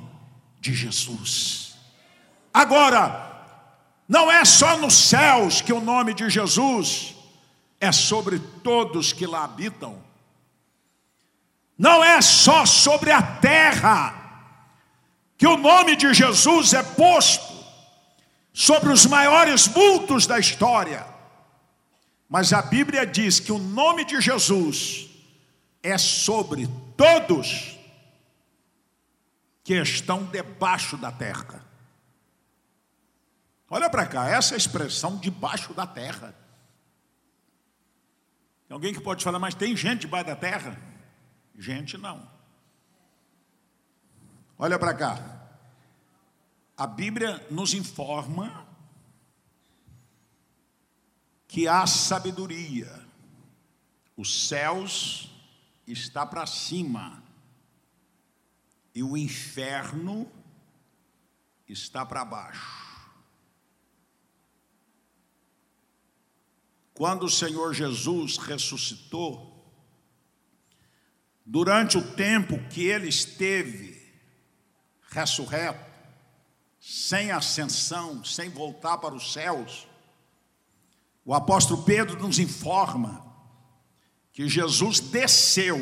de 0.60 0.74
Jesus. 0.74 1.76
Agora, 2.54 3.28
não 4.08 4.32
é 4.32 4.44
só 4.46 4.78
nos 4.78 4.96
céus 4.96 5.62
que 5.62 5.74
o 5.74 5.82
nome 5.82 6.14
de 6.14 6.30
Jesus 6.30 7.16
é 7.80 7.92
sobre 7.92 8.40
todos 8.40 9.14
que 9.14 9.28
lá 9.28 9.44
habitam. 9.44 10.02
Não 11.78 12.04
é 12.04 12.20
só 12.22 12.66
sobre 12.66 13.12
a 13.12 13.22
terra 13.22 14.29
que 15.40 15.48
o 15.48 15.56
nome 15.56 15.96
de 15.96 16.14
Jesus 16.14 16.74
é 16.74 16.84
posto 16.84 17.66
sobre 18.52 18.92
os 18.92 19.06
maiores 19.06 19.68
vultos 19.68 20.28
da 20.28 20.38
história. 20.38 21.08
Mas 22.28 22.52
a 22.52 22.62
Bíblia 22.62 23.08
diz 23.08 23.40
que 23.40 23.50
o 23.50 23.58
nome 23.58 24.04
de 24.04 24.20
Jesus 24.20 25.08
é 25.82 25.98
sobre 25.98 26.68
todos 26.98 27.80
que 29.64 29.76
estão 29.76 30.26
debaixo 30.26 30.98
da 30.98 31.10
terra. 31.10 31.66
Olha 33.70 33.90
para 33.90 34.06
cá, 34.06 34.28
essa 34.28 34.58
expressão 34.58 35.16
debaixo 35.16 35.74
da 35.74 35.88
terra. 35.88 36.36
Tem 38.68 38.76
alguém 38.76 38.94
que 38.94 39.00
pode 39.00 39.24
falar, 39.24 39.40
mas 39.40 39.56
tem 39.56 39.74
gente 39.78 40.02
debaixo 40.02 40.28
da 40.28 40.36
terra? 40.36 40.78
Gente, 41.58 41.98
não. 41.98 42.39
Olha 44.62 44.78
para 44.78 44.94
cá. 44.94 45.16
A 46.76 46.86
Bíblia 46.86 47.48
nos 47.50 47.74
informa 47.74 48.68
que 51.48 51.66
há 51.66 51.88
sabedoria. 51.88 53.08
Os 54.18 54.48
céus 54.48 55.32
está 55.88 56.26
para 56.26 56.46
cima 56.46 57.24
e 58.94 59.02
o 59.02 59.16
inferno 59.16 60.30
está 61.66 62.06
para 62.06 62.26
baixo. 62.26 63.10
Quando 66.94 67.24
o 67.24 67.30
Senhor 67.30 67.74
Jesus 67.74 68.38
ressuscitou, 68.38 69.56
durante 71.46 71.98
o 71.98 72.14
tempo 72.14 72.60
que 72.68 72.84
ele 72.84 73.08
esteve 73.08 73.99
ressurreto, 75.10 75.90
sem 76.80 77.32
ascensão, 77.32 78.24
sem 78.24 78.50
voltar 78.50 78.98
para 78.98 79.14
os 79.14 79.34
céus, 79.34 79.88
o 81.26 81.34
apóstolo 81.34 81.84
Pedro 81.84 82.20
nos 82.20 82.40
informa 82.40 83.26
que 84.32 84.48
Jesus 84.48 85.00
desceu 85.00 85.78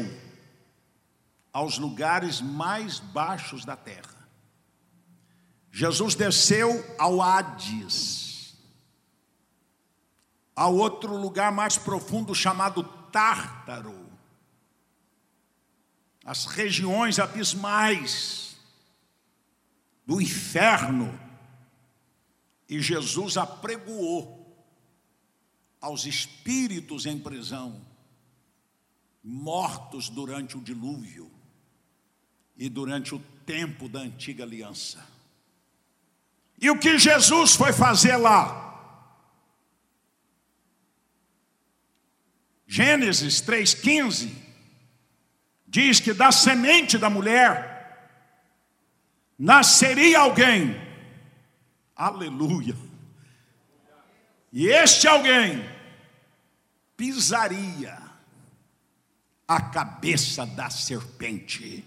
aos 1.53 1.77
lugares 1.77 2.41
mais 2.41 2.99
baixos 2.99 3.63
da 3.63 3.75
terra. 3.75 4.17
Jesus 5.71 6.15
desceu 6.15 6.83
ao 6.97 7.21
Hades, 7.21 8.57
a 10.55 10.67
outro 10.67 11.15
lugar 11.15 11.51
mais 11.51 11.77
profundo 11.77 12.33
chamado 12.33 12.83
Tártaro, 13.11 14.07
as 16.25 16.45
regiões 16.45 17.19
abismais 17.19 18.46
do 20.07 20.21
inferno, 20.21 21.19
e 22.69 22.81
Jesus 22.81 23.35
apregoou 23.35 24.37
aos 25.81 26.05
espíritos 26.05 27.05
em 27.05 27.19
prisão, 27.19 27.85
mortos 29.21 30.07
durante 30.07 30.57
o 30.57 30.61
dilúvio 30.61 31.29
e 32.55 32.69
durante 32.69 33.13
o 33.13 33.19
tempo 33.45 33.89
da 33.89 33.99
antiga 33.99 34.45
aliança. 34.45 35.05
E 36.59 36.69
o 36.69 36.79
que 36.79 36.97
Jesus 36.97 37.55
foi 37.55 37.73
fazer 37.73 38.15
lá? 38.15 38.63
Gênesis 42.65 43.41
3,15 43.41 44.33
diz 45.67 45.99
que 45.99 46.13
da 46.13 46.31
semente 46.31 46.97
da 46.97 47.09
mulher 47.09 47.76
nasceria 49.37 50.19
alguém, 50.19 50.75
aleluia, 51.95 52.75
e 54.51 54.67
este 54.67 55.07
alguém 55.07 55.63
pisaria 56.95 58.01
a 59.47 59.61
cabeça 59.61 60.45
da 60.45 60.69
serpente. 60.69 61.85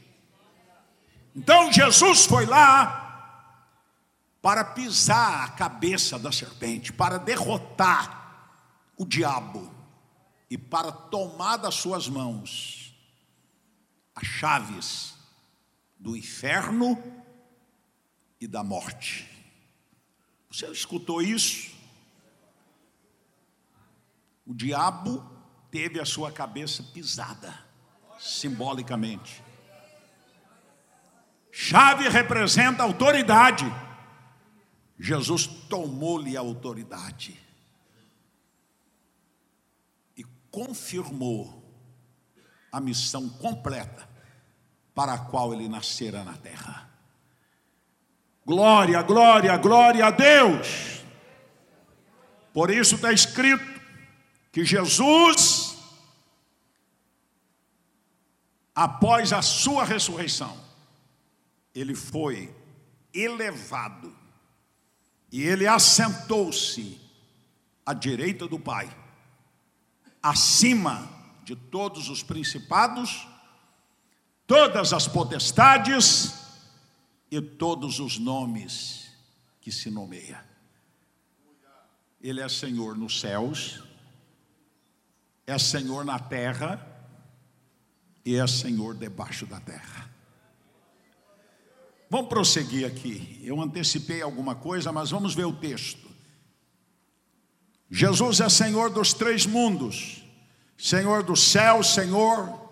Então 1.35 1.73
Jesus 1.73 2.25
foi 2.27 2.47
lá 2.47 3.09
para 4.41 4.65
pisar 4.65 5.45
a 5.45 5.49
cabeça 5.49 6.19
da 6.19 6.33
serpente, 6.33 6.93
para 6.93 7.19
derrotar 7.19 8.21
o 8.97 9.05
diabo 9.05 9.73
e 10.49 10.57
para 10.57 10.91
tomar 10.91 11.57
das 11.57 11.75
suas 11.75 12.09
mãos 12.09 12.95
as 14.15 14.27
chaves 14.27 15.15
do 15.99 16.17
inferno 16.17 17.20
e 18.41 18.47
da 18.47 18.65
morte. 18.65 19.29
Você 20.51 20.67
escutou 20.67 21.21
isso? 21.21 21.71
O 24.47 24.55
diabo 24.55 25.25
teve 25.71 26.01
a 26.01 26.05
sua 26.05 26.33
cabeça 26.33 26.83
pisada, 26.83 27.57
simbolicamente. 28.19 29.43
Chave 31.53 32.09
representa 32.09 32.83
autoridade. 32.83 33.65
Jesus 34.99 35.47
tomou-lhe 35.47 36.37
a 36.37 36.41
autoridade 36.41 37.41
e 40.17 40.25
confirmou 40.51 41.61
a 42.73 42.81
missão 42.81 43.29
completa 43.29 44.09
para 44.95 45.15
a 45.15 45.19
qual 45.19 45.55
ele 45.55 45.69
nascera 45.69 46.25
na 46.25 46.37
terra. 46.37 46.90
Glória, 48.45 49.03
glória, 49.03 49.57
glória 49.57 50.07
a 50.07 50.11
Deus. 50.11 51.03
Por 52.53 52.71
isso 52.71 52.97
está 52.97 53.13
escrito 53.13 53.81
que 54.51 54.65
Jesus, 54.65 55.77
após 58.75 59.33
a 59.33 59.43
sua 59.43 59.85
ressurreição, 59.85 60.59
ele 61.75 61.95
foi 61.95 62.53
elevado 63.15 64.17
e 65.31 65.43
ele 65.43 65.67
assentou-se 65.67 67.01
à 67.87 67.93
direita 67.93 68.49
do 68.49 68.59
Pai, 68.59 68.91
acima 70.23 71.09
de 71.45 71.55
todos 71.55 72.09
os 72.09 72.23
principados, 72.23 73.29
todas 74.47 74.93
as 74.93 75.07
potestades 75.07 76.40
e 77.31 77.41
todos 77.41 78.01
os 78.01 78.19
nomes 78.19 79.11
que 79.61 79.71
se 79.71 79.91
nomeia. 79.91 80.45
Ele 82.21 82.41
é 82.41 82.49
Senhor 82.49 82.97
nos 82.97 83.21
céus, 83.21 83.83
é 85.47 85.59
Senhor 85.59 86.05
na 86.05 86.19
terra 86.19 86.87
e 88.25 88.37
é 88.37 88.47
Senhor 88.47 88.95
debaixo 88.95 89.47
da 89.47 89.61
terra. 89.61 90.11
Vamos 92.11 92.29
prosseguir 92.29 92.87
aqui. 92.87 93.41
Eu 93.43 93.61
antecipei 93.61 94.21
alguma 94.21 94.55
coisa, 94.55 94.91
mas 94.91 95.11
vamos 95.11 95.35
ver 95.35 95.45
o 95.45 95.53
texto. 95.53 96.11
Jesus 97.89 98.41
é 98.41 98.49
Senhor 98.49 98.91
dos 98.91 99.15
três 99.15 99.47
mundos: 99.47 100.25
Senhor 100.77 101.23
do 101.23 101.37
céu, 101.37 101.83
Senhor 101.83 102.69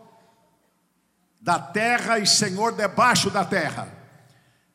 da 1.40 1.58
terra 1.58 2.18
e 2.18 2.26
Senhor 2.26 2.72
debaixo 2.72 3.30
da 3.30 3.44
terra. 3.44 3.97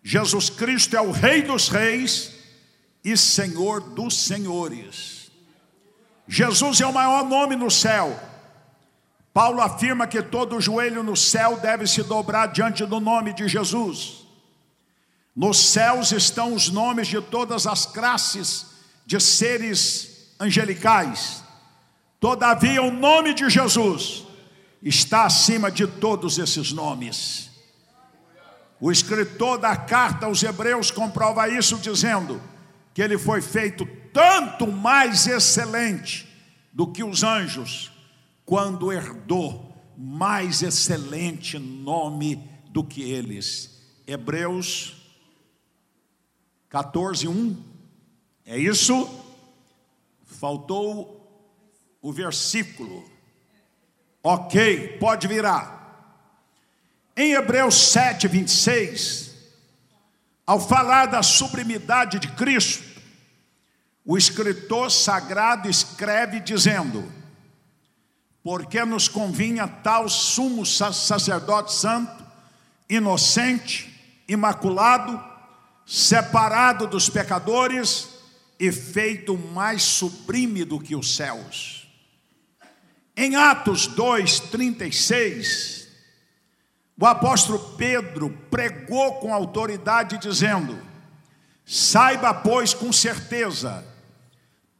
Jesus 0.04 0.50
Cristo 0.50 0.98
é 0.98 1.02
o 1.02 1.12
Rei 1.12 1.42
dos 1.42 1.70
Reis 1.70 2.34
e 3.04 3.16
Senhor 3.16 3.80
dos 3.80 4.26
Senhores. 4.26 5.32
Jesus 6.28 6.82
é 6.82 6.86
o 6.86 6.94
maior 6.94 7.24
nome 7.26 7.56
no 7.56 7.72
céu. 7.72 8.20
Paulo 9.34 9.62
afirma 9.62 10.06
que 10.06 10.22
todo 10.22 10.62
joelho 10.62 11.02
no 11.02 11.16
céu 11.16 11.58
deve 11.60 11.88
se 11.88 12.04
dobrar 12.04 12.48
diante 12.48 12.86
do 12.86 13.00
nome 13.00 13.34
de 13.34 13.48
Jesus. 13.48 14.24
Nos 15.36 15.72
céus 15.72 16.12
estão 16.12 16.54
os 16.54 16.70
nomes 16.70 17.08
de 17.08 17.20
todas 17.20 17.66
as 17.66 17.86
classes 17.86 18.68
de 19.06 19.20
seres 19.20 20.36
angelicais. 20.39 21.44
Todavia, 22.20 22.82
o 22.82 22.92
nome 22.92 23.34
de 23.34 23.50
Jesus 23.50 24.24
está 24.82 25.26
acima 25.26 25.72
de 25.72 25.88
todos 25.88 26.38
esses 26.38 26.72
nomes. 26.72 27.53
O 28.84 28.91
escritor 28.91 29.58
da 29.60 29.78
carta 29.78 30.26
aos 30.26 30.43
Hebreus 30.43 30.91
comprova 30.91 31.48
isso 31.48 31.78
dizendo 31.78 32.41
que 32.93 33.02
ele 33.02 33.17
foi 33.17 33.41
feito 33.41 33.86
tanto 34.12 34.67
mais 34.67 35.26
excelente 35.26 36.28
do 36.74 36.91
que 36.91 37.02
os 37.02 37.24
anjos, 37.24 37.93
quando 38.46 38.91
herdou 38.91 39.74
mais 39.98 40.62
excelente 40.62 41.58
nome 41.58 42.36
do 42.72 42.84
que 42.84 43.10
eles. 43.10 43.82
Hebreus 44.06 44.98
14, 46.67 47.26
1. 47.26 47.63
É 48.46 48.58
isso? 48.58 49.10
Faltou 50.26 51.58
o 52.02 52.12
versículo. 52.12 53.10
Ok, 54.22 54.98
pode 55.00 55.26
virar. 55.26 55.83
Em 57.15 57.34
Hebreus 57.34 57.91
7, 57.91 58.28
26, 58.28 59.36
ao 60.47 60.60
falar 60.60 61.06
da 61.06 61.21
sublimidade 61.21 62.17
de 62.17 62.28
Cristo, 62.30 62.84
o 64.04 64.17
escritor 64.17 64.91
sagrado 64.91 65.69
escreve 65.69 66.39
dizendo: 66.39 67.10
Porque 68.43 68.84
nos 68.84 69.08
convinha 69.08 69.67
tal 69.67 70.10
sumo 70.10 70.65
sacerdote 70.65 71.73
santo, 71.73 72.26
inocente, 72.89 73.93
imaculado, 74.28 75.23
separado 75.86 76.88
dos 76.88 77.10
pecadores 77.10 78.10
e 78.60 78.71
feito 78.71 79.38
mais 79.38 79.84
sublime 79.84 80.63
do 80.65 80.80
que 80.80 80.95
os 80.95 81.15
céus. 81.15 81.88
Em 83.15 83.36
Atos 83.36 83.88
2:36, 83.88 85.83
o 86.99 87.06
apóstolo 87.06 87.60
Pedro 87.75 88.29
pregou 88.49 89.15
com 89.15 89.34
autoridade 89.34 90.17
dizendo: 90.17 90.79
Saiba, 91.65 92.34
pois, 92.34 92.73
com 92.73 92.91
certeza, 92.91 93.86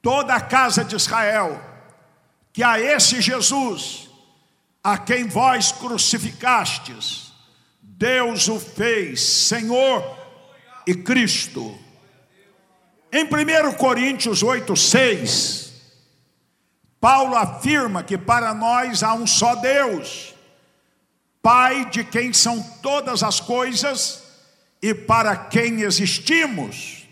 toda 0.02 0.36
a 0.36 0.41
casa 0.41 0.84
de 0.84 0.95
Israel, 0.95 1.62
que 2.52 2.62
a 2.62 2.80
esse 2.80 3.21
Jesus, 3.21 4.10
a 4.84 4.97
quem 4.97 5.28
vós 5.28 5.71
crucificastes, 5.71 7.32
Deus 7.82 8.47
o 8.47 8.60
fez 8.60 9.21
Senhor 9.21 10.17
e 10.86 10.93
Cristo. 10.93 11.78
Em 13.12 13.26
1 13.26 13.73
Coríntios 13.78 14.43
8, 14.43 14.76
6, 14.76 15.73
Paulo 16.99 17.36
afirma 17.36 18.04
que 18.04 18.17
para 18.17 18.54
nós 18.54 19.04
há 19.04 19.13
um 19.13 19.28
só 19.28 19.56
Deus, 19.56 20.33
Pai 21.43 21.89
de 21.89 22.06
quem 22.06 22.32
são 22.32 22.63
todas 22.82 23.21
as 23.21 23.41
coisas 23.41 24.23
e 24.82 24.93
para 24.93 25.36
quem 25.36 25.82
existimos, 25.82 27.06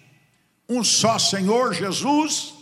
um 0.70 0.84
só 0.86 1.20
Senhor 1.20 1.74
Jesus, 1.74 2.54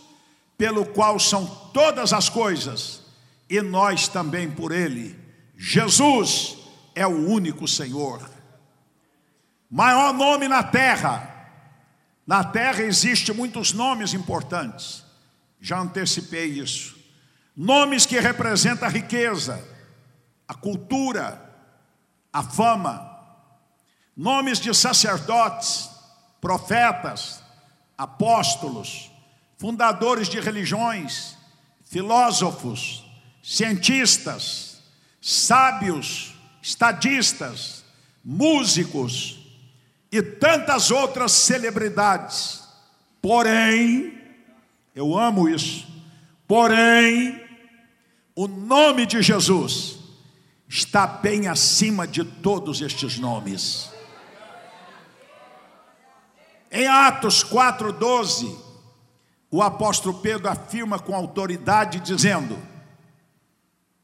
pelo 0.57 0.83
qual 0.83 1.19
são 1.19 1.45
todas 1.71 2.11
as 2.11 2.27
coisas, 2.27 3.03
e 3.47 3.61
nós 3.61 4.07
também 4.07 4.49
por 4.49 4.71
Ele. 4.71 5.15
Jesus 5.55 6.57
é 6.95 7.05
o 7.05 7.27
único 7.29 7.67
Senhor. 7.67 8.27
Maior 9.69 10.11
nome 10.11 10.47
na 10.47 10.63
terra. 10.63 11.35
Na 12.25 12.43
terra 12.43 12.81
existe 12.81 13.31
muitos 13.31 13.73
nomes 13.73 14.15
importantes. 14.15 15.03
Já 15.61 15.79
antecipei 15.79 16.45
isso. 16.45 16.97
Nomes 17.55 18.07
que 18.07 18.19
representam 18.19 18.87
a 18.87 18.91
riqueza, 18.91 19.63
a 20.47 20.55
cultura, 20.55 21.48
a 22.31 22.43
fama. 22.43 23.17
Nomes 24.15 24.59
de 24.59 24.73
sacerdotes, 24.73 25.89
profetas, 26.41 27.41
apóstolos, 27.97 29.11
fundadores 29.57 30.27
de 30.27 30.39
religiões, 30.39 31.37
filósofos, 31.85 33.05
cientistas, 33.43 34.81
sábios, 35.21 36.33
estadistas, 36.61 37.83
músicos, 38.23 39.39
e 40.11 40.21
tantas 40.21 40.91
outras 40.91 41.31
celebridades. 41.31 42.63
Porém, 43.21 44.17
eu 44.95 45.17
amo 45.17 45.47
isso. 45.47 45.87
Porém, 46.47 47.39
o 48.35 48.47
nome 48.47 49.05
de 49.05 49.21
Jesus 49.21 49.98
está 50.69 51.07
bem 51.07 51.47
acima 51.47 52.07
de 52.07 52.23
todos 52.23 52.79
estes 52.79 53.17
nomes. 53.17 53.91
Em 56.71 56.87
Atos 56.87 57.43
4:12, 57.43 58.55
o 59.49 59.63
apóstolo 59.63 60.19
Pedro 60.19 60.47
afirma 60.47 60.99
com 60.99 61.15
autoridade 61.15 61.99
dizendo: 61.99 62.55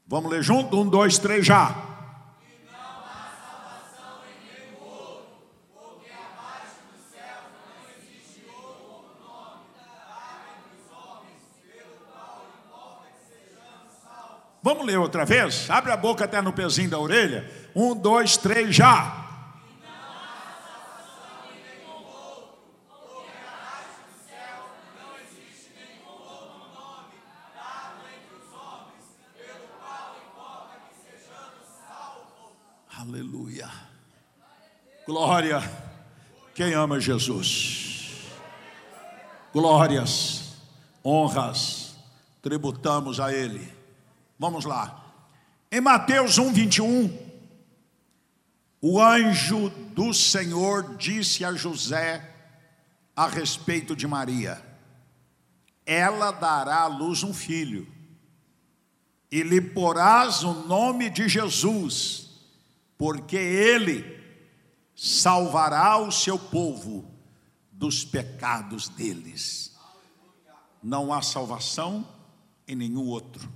Vamos 0.08 0.32
ler 0.32 0.42
junto? 0.42 0.80
Um, 0.82 0.90
dois, 0.90 1.20
três, 1.20 1.46
já. 1.46 1.95
Vamos 14.66 14.84
ler 14.84 14.98
outra 14.98 15.26
vez? 15.26 15.70
Abre 15.70 15.92
a 15.92 15.96
boca 15.96 16.26
até 16.26 16.42
no 16.42 16.52
pezinho 16.52 16.90
da 16.90 16.98
orelha. 16.98 17.48
Um, 17.76 17.96
dois, 17.96 18.36
três, 18.36 18.76
já. 18.76 19.24
Aleluia. 32.98 33.70
Glória. 35.06 35.62
Quem 36.56 36.74
ama 36.74 37.00
Jesus? 37.00 38.32
Glórias, 39.54 40.56
honras, 41.04 41.96
tributamos 42.42 43.20
a 43.20 43.32
Ele. 43.32 43.85
Vamos 44.38 44.66
lá. 44.66 45.04
Em 45.72 45.82
Mateus 45.82 46.38
1, 46.38 46.54
21, 46.54 47.26
o 48.82 49.02
anjo 49.02 49.70
do 49.94 50.14
Senhor 50.14 50.96
disse 50.98 51.44
a 51.44 51.54
José 51.54 52.34
a 53.16 53.28
respeito 53.28 53.96
de 53.96 54.06
Maria: 54.06 54.64
Ela 55.86 56.32
dará 56.32 56.82
à 56.82 56.88
luz 56.88 57.24
um 57.24 57.34
filho, 57.34 57.88
e 59.32 59.42
lhe 59.42 59.62
porás 59.62 60.44
o 60.44 60.54
nome 60.54 61.10
de 61.10 61.28
Jesus, 61.28 62.30
porque 62.98 63.38
ele 63.38 64.24
salvará 64.96 65.98
o 65.98 66.12
seu 66.12 66.38
povo 66.38 67.10
dos 67.72 68.06
pecados 68.06 68.88
deles. 68.90 69.76
Não 70.82 71.12
há 71.12 71.22
salvação 71.22 72.08
em 72.68 72.76
nenhum 72.76 73.06
outro. 73.08 73.50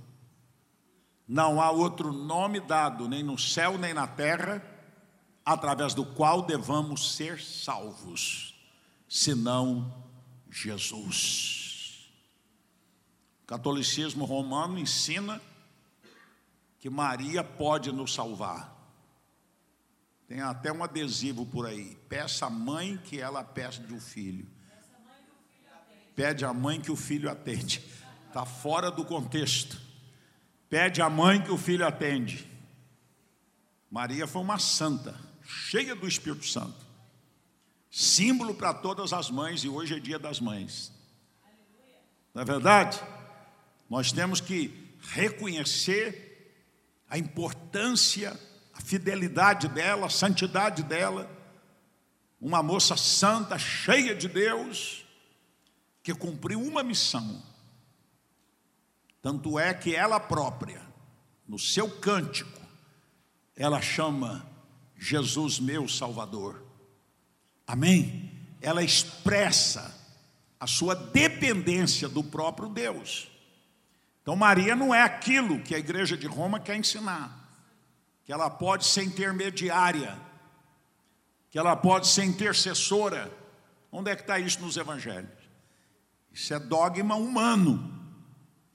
Não 1.30 1.60
há 1.60 1.70
outro 1.70 2.12
nome 2.12 2.58
dado, 2.58 3.08
nem 3.08 3.22
no 3.22 3.38
céu, 3.38 3.78
nem 3.78 3.94
na 3.94 4.04
terra, 4.04 4.60
através 5.44 5.94
do 5.94 6.04
qual 6.04 6.42
devamos 6.42 7.14
ser 7.14 7.40
salvos, 7.40 8.60
senão 9.08 9.94
Jesus. 10.50 12.10
O 13.44 13.46
catolicismo 13.46 14.24
romano 14.24 14.76
ensina 14.76 15.40
que 16.80 16.90
Maria 16.90 17.44
pode 17.44 17.92
nos 17.92 18.12
salvar. 18.12 18.76
Tem 20.26 20.40
até 20.40 20.72
um 20.72 20.82
adesivo 20.82 21.46
por 21.46 21.64
aí. 21.64 21.96
Peça 22.08 22.46
a 22.46 22.50
mãe 22.50 22.96
que 23.04 23.20
ela 23.20 23.44
peça 23.44 23.80
do 23.80 24.00
filho. 24.00 24.48
Pede 26.16 26.44
a 26.44 26.52
mãe 26.52 26.80
que 26.80 26.90
o 26.90 26.96
filho 26.96 27.30
atende. 27.30 27.84
Está 28.26 28.44
fora 28.44 28.90
do 28.90 29.04
contexto. 29.04 29.89
Pede 30.70 31.02
a 31.02 31.10
mãe 31.10 31.42
que 31.42 31.50
o 31.50 31.58
filho 31.58 31.86
atende. 31.86 32.48
Maria 33.90 34.26
foi 34.26 34.40
uma 34.40 34.58
santa, 34.58 35.14
cheia 35.44 35.94
do 35.94 36.08
Espírito 36.08 36.46
Santo. 36.46 36.86
Símbolo 37.90 38.54
para 38.54 38.72
todas 38.72 39.12
as 39.12 39.30
mães, 39.30 39.64
e 39.64 39.68
hoje 39.68 39.96
é 39.96 40.00
dia 40.00 40.18
das 40.18 40.40
mães. 40.40 40.90
Não 42.32 42.40
é 42.40 42.44
verdade? 42.44 42.98
Nós 43.90 44.12
temos 44.12 44.40
que 44.40 44.72
reconhecer 45.12 46.54
a 47.10 47.18
importância 47.18 48.38
a 48.80 48.82
fidelidade 48.82 49.68
dela, 49.68 50.06
a 50.06 50.10
santidade 50.10 50.82
dela, 50.82 51.30
uma 52.40 52.62
moça 52.62 52.96
santa, 52.96 53.58
cheia 53.58 54.14
de 54.14 54.26
Deus, 54.26 55.04
que 56.02 56.14
cumpriu 56.14 56.62
uma 56.62 56.82
missão. 56.82 57.42
Tanto 59.22 59.58
é 59.58 59.74
que 59.74 59.94
ela 59.94 60.18
própria, 60.18 60.80
no 61.46 61.58
seu 61.58 61.90
cântico, 61.90 62.60
ela 63.54 63.80
chama 63.82 64.46
Jesus 64.96 65.58
meu 65.58 65.88
Salvador. 65.88 66.62
Amém? 67.66 68.30
Ela 68.60 68.82
expressa 68.82 69.94
a 70.58 70.66
sua 70.66 70.94
dependência 70.94 72.08
do 72.08 72.22
próprio 72.24 72.68
Deus. 72.68 73.30
Então, 74.22 74.36
Maria 74.36 74.74
não 74.74 74.94
é 74.94 75.02
aquilo 75.02 75.60
que 75.62 75.74
a 75.74 75.78
igreja 75.78 76.16
de 76.16 76.26
Roma 76.26 76.60
quer 76.60 76.76
ensinar 76.76 77.40
que 78.24 78.32
ela 78.32 78.48
pode 78.48 78.86
ser 78.86 79.02
intermediária, 79.02 80.16
que 81.50 81.58
ela 81.58 81.74
pode 81.74 82.06
ser 82.06 82.22
intercessora. 82.22 83.28
Onde 83.90 84.08
é 84.08 84.14
que 84.14 84.22
está 84.22 84.38
isso 84.38 84.60
nos 84.60 84.76
evangelhos? 84.76 85.32
Isso 86.32 86.54
é 86.54 86.60
dogma 86.60 87.16
humano 87.16 87.99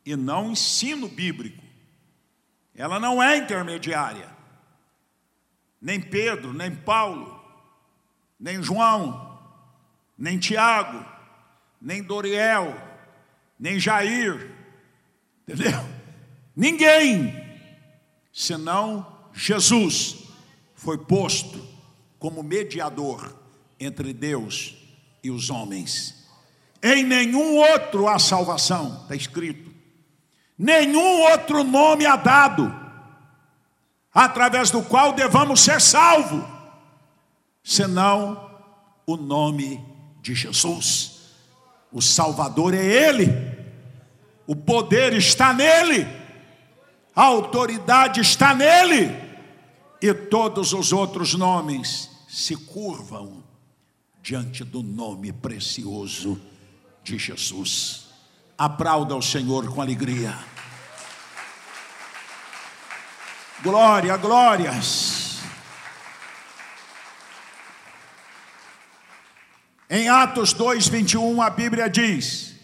e 0.05 0.15
não 0.15 0.51
ensino 0.51 1.07
bíblico. 1.07 1.63
Ela 2.75 2.99
não 2.99 3.21
é 3.23 3.37
intermediária. 3.37 4.29
Nem 5.81 5.99
Pedro, 5.99 6.53
nem 6.53 6.75
Paulo, 6.75 7.41
nem 8.39 8.61
João, 8.61 9.39
nem 10.17 10.37
Tiago, 10.37 11.05
nem 11.81 12.03
Doriel, 12.03 12.75
nem 13.59 13.79
Jair, 13.79 14.51
entendeu? 15.47 15.79
Ninguém, 16.55 17.33
senão 18.31 19.29
Jesus 19.33 20.25
foi 20.73 20.97
posto 20.97 21.65
como 22.17 22.41
mediador 22.41 23.35
entre 23.79 24.13
Deus 24.13 24.75
e 25.23 25.29
os 25.29 25.49
homens. 25.49 26.25
Em 26.81 27.03
nenhum 27.03 27.57
outro 27.57 28.07
há 28.07 28.17
salvação, 28.19 29.01
está 29.03 29.15
escrito. 29.15 29.74
Nenhum 30.57 31.21
outro 31.31 31.63
nome 31.63 32.05
há 32.05 32.15
dado, 32.15 32.73
através 34.13 34.71
do 34.71 34.81
qual 34.81 35.13
devamos 35.13 35.59
ser 35.59 35.81
salvos, 35.81 36.43
senão 37.63 38.49
o 39.05 39.17
nome 39.17 39.83
de 40.21 40.33
Jesus. 40.33 41.33
O 41.91 42.01
Salvador 42.01 42.73
é 42.73 42.85
Ele, 42.85 43.27
o 44.47 44.55
poder 44.55 45.13
está 45.13 45.53
nele, 45.53 46.07
a 47.15 47.23
autoridade 47.23 48.21
está 48.21 48.53
nele 48.53 49.25
e 50.01 50.13
todos 50.13 50.73
os 50.73 50.93
outros 50.93 51.33
nomes 51.33 52.09
se 52.27 52.55
curvam 52.55 53.43
diante 54.21 54.63
do 54.63 54.83
nome 54.83 55.31
precioso 55.31 56.39
de 57.03 57.17
Jesus. 57.17 58.04
Aplauda 58.57 59.15
o 59.15 59.21
Senhor 59.21 59.67
com 59.67 59.81
alegria. 59.81 60.33
Glória, 63.61 64.15
glórias. 64.15 65.39
Em 69.89 70.07
Atos 70.07 70.53
2, 70.53 70.87
21, 70.87 71.41
a 71.41 71.49
Bíblia 71.49 71.89
diz: 71.89 72.55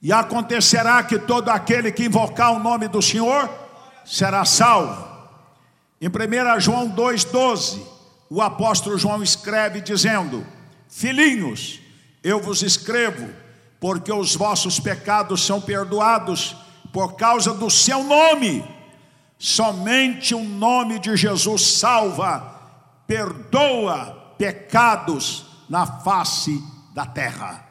E 0.00 0.12
acontecerá 0.12 1.02
que 1.02 1.18
todo 1.18 1.48
aquele 1.48 1.90
que 1.90 2.04
invocar 2.04 2.52
o 2.52 2.58
nome 2.58 2.86
do 2.86 3.02
Senhor 3.02 3.50
será 4.04 4.44
salvo. 4.44 5.14
Em 6.00 6.08
1 6.08 6.60
João 6.60 6.90
2,12, 6.90 7.82
o 8.30 8.40
apóstolo 8.40 8.96
João 8.96 9.22
escreve 9.22 9.80
dizendo: 9.80 10.46
Filhinhos, 10.88 11.80
eu 12.22 12.40
vos 12.40 12.62
escrevo, 12.62 13.28
porque 13.84 14.10
os 14.10 14.34
vossos 14.34 14.80
pecados 14.80 15.44
são 15.44 15.60
perdoados 15.60 16.56
por 16.90 17.16
causa 17.16 17.52
do 17.52 17.68
seu 17.68 18.02
nome. 18.02 18.64
Somente 19.38 20.34
o 20.34 20.42
nome 20.42 20.98
de 20.98 21.14
Jesus 21.14 21.66
salva, 21.76 22.40
perdoa 23.06 24.34
pecados 24.38 25.44
na 25.68 25.86
face 25.86 26.58
da 26.94 27.04
terra. 27.04 27.62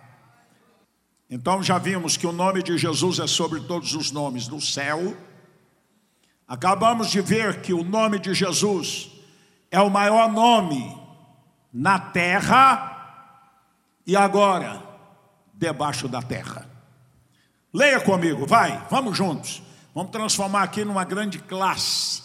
Então 1.28 1.64
já 1.64 1.80
vimos 1.80 2.16
que 2.16 2.28
o 2.28 2.32
nome 2.32 2.62
de 2.62 2.78
Jesus 2.78 3.18
é 3.18 3.26
sobre 3.26 3.62
todos 3.62 3.96
os 3.96 4.12
nomes 4.12 4.48
do 4.48 4.62
céu 4.62 5.18
Acabamos 6.48 7.10
de 7.10 7.22
ver 7.22 7.62
que 7.62 7.74
o 7.74 7.84
nome 7.84 8.20
de 8.20 8.32
Jesus 8.32 9.10
é 9.72 9.82
o 9.82 9.90
maior 9.90 10.32
nome 10.32 10.96
na 11.74 11.98
terra 11.98 13.32
e 14.06 14.16
agora 14.16 14.93
debaixo 15.54 16.08
da 16.08 16.22
terra. 16.22 16.68
Leia 17.74 18.00
comigo, 18.02 18.46
vai, 18.46 18.86
vamos 18.90 19.18
juntos. 19.18 19.62
Vamos 19.94 20.12
transformar 20.12 20.64
aqui 20.64 20.84
numa 20.84 21.04
grande 21.04 21.40
classe 21.40 22.24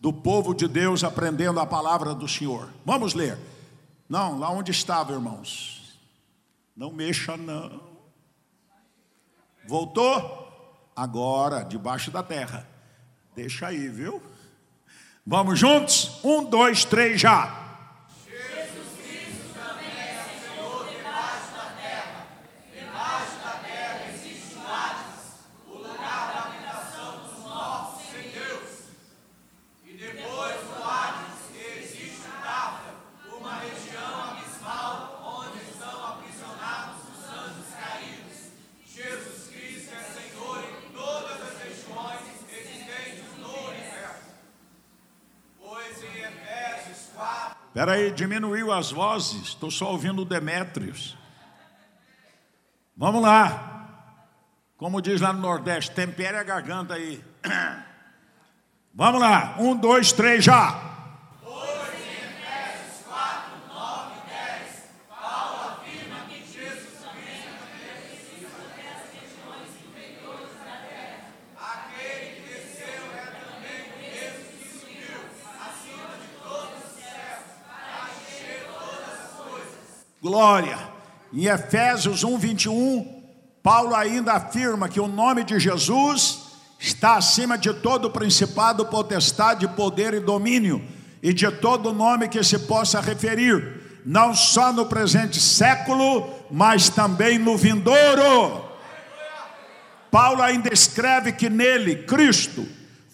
do 0.00 0.12
povo 0.12 0.54
de 0.54 0.66
Deus 0.66 1.04
aprendendo 1.04 1.60
a 1.60 1.66
palavra 1.66 2.14
do 2.14 2.26
Senhor. 2.26 2.68
Vamos 2.84 3.14
ler. 3.14 3.38
Não, 4.08 4.38
lá 4.38 4.50
onde 4.50 4.70
estava, 4.70 5.12
irmãos. 5.12 5.98
Não 6.76 6.92
mexa, 6.92 7.36
não. 7.36 7.80
Voltou? 9.68 10.90
Agora, 10.96 11.62
debaixo 11.62 12.10
da 12.10 12.22
terra. 12.22 12.68
Deixa 13.34 13.68
aí, 13.68 13.88
viu? 13.88 14.22
Vamos 15.24 15.58
juntos? 15.58 16.18
Um, 16.24 16.44
dois, 16.44 16.84
três, 16.84 17.20
já. 17.20 17.62
Espera 47.74 47.92
aí, 47.92 48.01
diminuiu 48.12 48.72
as 48.72 48.90
vozes, 48.90 49.48
estou 49.48 49.70
só 49.70 49.90
ouvindo 49.90 50.24
Demétrios. 50.24 51.16
Vamos 52.96 53.22
lá. 53.22 53.72
Como 54.76 55.00
diz 55.00 55.20
lá 55.20 55.32
no 55.32 55.40
Nordeste, 55.40 55.94
tempere 55.94 56.36
a 56.36 56.42
garganta 56.42 56.94
aí. 56.94 57.22
Vamos 58.94 59.20
lá. 59.20 59.56
Um, 59.58 59.74
dois, 59.74 60.12
três, 60.12 60.44
já. 60.44 60.91
Glória. 80.42 80.76
Em 81.32 81.46
Efésios 81.46 82.24
1, 82.24 82.36
21, 82.36 83.22
Paulo 83.62 83.94
ainda 83.94 84.32
afirma 84.32 84.88
que 84.88 84.98
o 84.98 85.06
nome 85.06 85.44
de 85.44 85.56
Jesus 85.60 86.40
está 86.80 87.14
acima 87.14 87.56
de 87.56 87.72
todo 87.74 88.10
principado, 88.10 88.86
potestade, 88.86 89.68
poder 89.68 90.14
e 90.14 90.18
domínio, 90.18 90.84
e 91.22 91.32
de 91.32 91.48
todo 91.48 91.92
nome 91.92 92.28
que 92.28 92.42
se 92.42 92.58
possa 92.58 93.00
referir, 93.00 94.00
não 94.04 94.34
só 94.34 94.72
no 94.72 94.86
presente 94.86 95.40
século, 95.40 96.28
mas 96.50 96.88
também 96.88 97.38
no 97.38 97.56
vindouro. 97.56 98.64
Paulo 100.10 100.42
ainda 100.42 100.74
escreve 100.74 101.30
que 101.30 101.48
nele, 101.48 102.02
Cristo, 102.02 102.66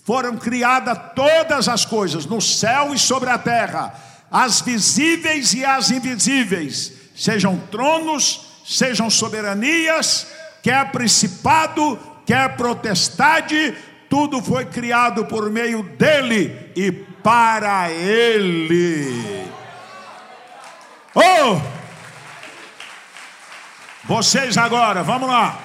foram 0.03 0.38
criadas 0.38 0.99
todas 1.14 1.69
as 1.69 1.85
coisas, 1.85 2.25
no 2.25 2.41
céu 2.41 2.95
e 2.95 2.99
sobre 2.99 3.29
a 3.29 3.37
terra, 3.37 3.93
as 4.31 4.62
visíveis 4.62 5.53
e 5.53 5.62
as 5.62 5.91
invisíveis, 5.91 6.99
sejam 7.18 7.59
tronos, 7.70 8.62
sejam 8.64 9.11
soberanias, 9.11 10.28
quer 10.62 10.92
principado, 10.92 11.98
quer 12.24 12.57
protestade, 12.57 13.76
tudo 14.09 14.40
foi 14.40 14.64
criado 14.66 15.24
por 15.26 15.50
meio 15.50 15.83
dele 15.83 16.70
e 16.76 16.92
para 16.92 17.90
ele. 17.90 19.50
Oh! 21.12 21.61
Vocês 24.04 24.57
agora, 24.57 25.02
vamos 25.02 25.28
lá. 25.28 25.59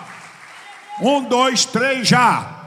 Um, 1.00 1.24
dois, 1.24 1.66
três, 1.66 2.08
já. 2.08 2.63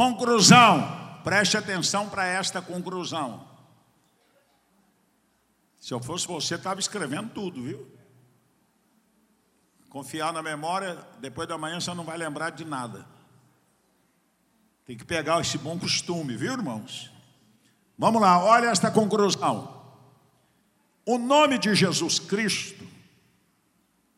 Conclusão, 0.00 1.20
preste 1.22 1.58
atenção 1.58 2.08
para 2.08 2.24
esta 2.24 2.62
conclusão. 2.62 3.46
Se 5.78 5.92
eu 5.92 6.00
fosse 6.00 6.26
você, 6.26 6.54
estava 6.54 6.80
escrevendo 6.80 7.28
tudo, 7.34 7.62
viu? 7.62 7.86
Confiar 9.90 10.32
na 10.32 10.42
memória, 10.42 10.96
depois 11.20 11.46
da 11.46 11.58
manhã 11.58 11.78
você 11.78 11.92
não 11.92 12.02
vai 12.02 12.16
lembrar 12.16 12.48
de 12.48 12.64
nada. 12.64 13.04
Tem 14.86 14.96
que 14.96 15.04
pegar 15.04 15.38
esse 15.42 15.58
bom 15.58 15.78
costume, 15.78 16.34
viu, 16.34 16.54
irmãos? 16.54 17.12
Vamos 17.98 18.22
lá, 18.22 18.42
olha 18.42 18.68
esta 18.68 18.90
conclusão. 18.90 19.84
O 21.04 21.18
nome 21.18 21.58
de 21.58 21.74
Jesus 21.74 22.18
Cristo 22.18 22.88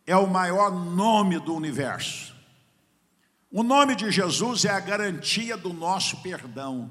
é 0.06 0.16
o 0.16 0.28
maior 0.28 0.70
nome 0.70 1.40
do 1.40 1.52
universo. 1.52 2.31
O 3.52 3.62
nome 3.62 3.94
de 3.94 4.10
Jesus 4.10 4.64
é 4.64 4.70
a 4.70 4.80
garantia 4.80 5.58
do 5.58 5.74
nosso 5.74 6.22
perdão, 6.22 6.90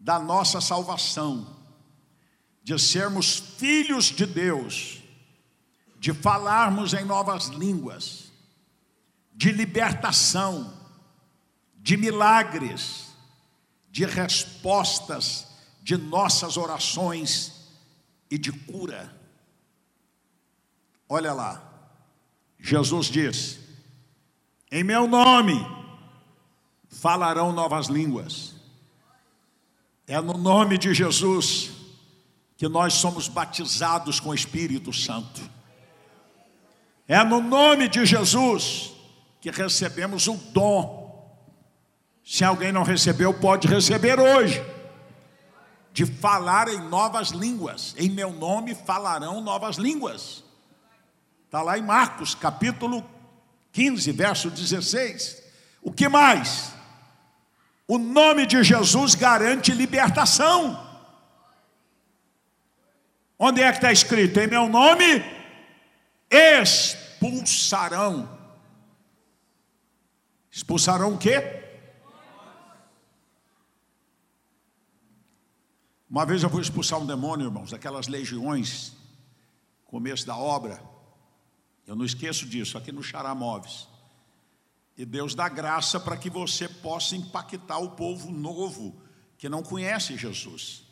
da 0.00 0.18
nossa 0.18 0.58
salvação, 0.58 1.54
de 2.62 2.78
sermos 2.78 3.40
filhos 3.58 4.06
de 4.06 4.24
Deus, 4.24 5.02
de 5.98 6.14
falarmos 6.14 6.94
em 6.94 7.04
novas 7.04 7.48
línguas, 7.48 8.32
de 9.34 9.52
libertação, 9.52 10.72
de 11.76 11.98
milagres, 11.98 13.12
de 13.90 14.06
respostas 14.06 15.46
de 15.82 15.98
nossas 15.98 16.56
orações 16.56 17.68
e 18.30 18.38
de 18.38 18.50
cura. 18.50 19.14
Olha 21.06 21.34
lá, 21.34 21.62
Jesus 22.58 23.08
diz: 23.08 23.63
em 24.70 24.82
meu 24.82 25.06
nome 25.06 25.54
falarão 26.88 27.52
novas 27.52 27.86
línguas. 27.86 28.54
É 30.06 30.20
no 30.20 30.36
nome 30.38 30.78
de 30.78 30.92
Jesus 30.94 31.70
que 32.56 32.68
nós 32.68 32.94
somos 32.94 33.28
batizados 33.28 34.20
com 34.20 34.30
o 34.30 34.34
Espírito 34.34 34.92
Santo. 34.92 35.40
É 37.06 37.22
no 37.22 37.40
nome 37.40 37.88
de 37.88 38.06
Jesus 38.06 38.92
que 39.40 39.50
recebemos 39.50 40.26
o 40.26 40.34
dom. 40.52 41.04
Se 42.24 42.44
alguém 42.44 42.72
não 42.72 42.82
recebeu, 42.82 43.34
pode 43.34 43.68
receber 43.68 44.18
hoje. 44.18 44.64
De 45.92 46.06
falar 46.06 46.68
em 46.68 46.80
novas 46.88 47.28
línguas. 47.28 47.94
Em 47.98 48.08
meu 48.08 48.32
nome 48.32 48.74
falarão 48.74 49.40
novas 49.40 49.76
línguas. 49.76 50.42
Está 51.44 51.62
lá 51.62 51.78
em 51.78 51.82
Marcos, 51.82 52.34
capítulo 52.34 53.04
15, 53.74 54.12
verso 54.12 54.48
16. 54.50 55.42
O 55.82 55.92
que 55.92 56.08
mais? 56.08 56.72
O 57.88 57.98
nome 57.98 58.46
de 58.46 58.62
Jesus 58.62 59.16
garante 59.16 59.72
libertação. 59.72 60.80
Onde 63.36 63.60
é 63.60 63.70
que 63.72 63.78
está 63.78 63.92
escrito? 63.92 64.38
Em 64.38 64.46
meu 64.46 64.68
nome 64.68 65.22
expulsarão. 66.30 68.28
Expulsarão 70.50 71.14
o 71.14 71.18
quê? 71.18 71.62
Uma 76.08 76.24
vez 76.24 76.44
eu 76.44 76.48
fui 76.48 76.62
expulsar 76.62 77.00
um 77.00 77.06
demônio, 77.06 77.46
irmãos, 77.46 77.72
daquelas 77.72 78.06
legiões, 78.06 78.92
começo 79.84 80.24
da 80.24 80.36
obra. 80.36 80.93
Eu 81.86 81.94
não 81.94 82.04
esqueço 82.04 82.46
disso, 82.46 82.78
aqui 82.78 82.90
no 82.90 83.02
Xará 83.02 83.34
Móveis. 83.34 83.88
E 84.96 85.04
Deus 85.04 85.34
dá 85.34 85.48
graça 85.48 85.98
para 85.98 86.16
que 86.16 86.30
você 86.30 86.68
possa 86.68 87.16
impactar 87.16 87.78
o 87.78 87.90
povo 87.90 88.30
novo 88.30 89.00
que 89.36 89.48
não 89.48 89.62
conhece 89.62 90.16
Jesus. 90.16 90.84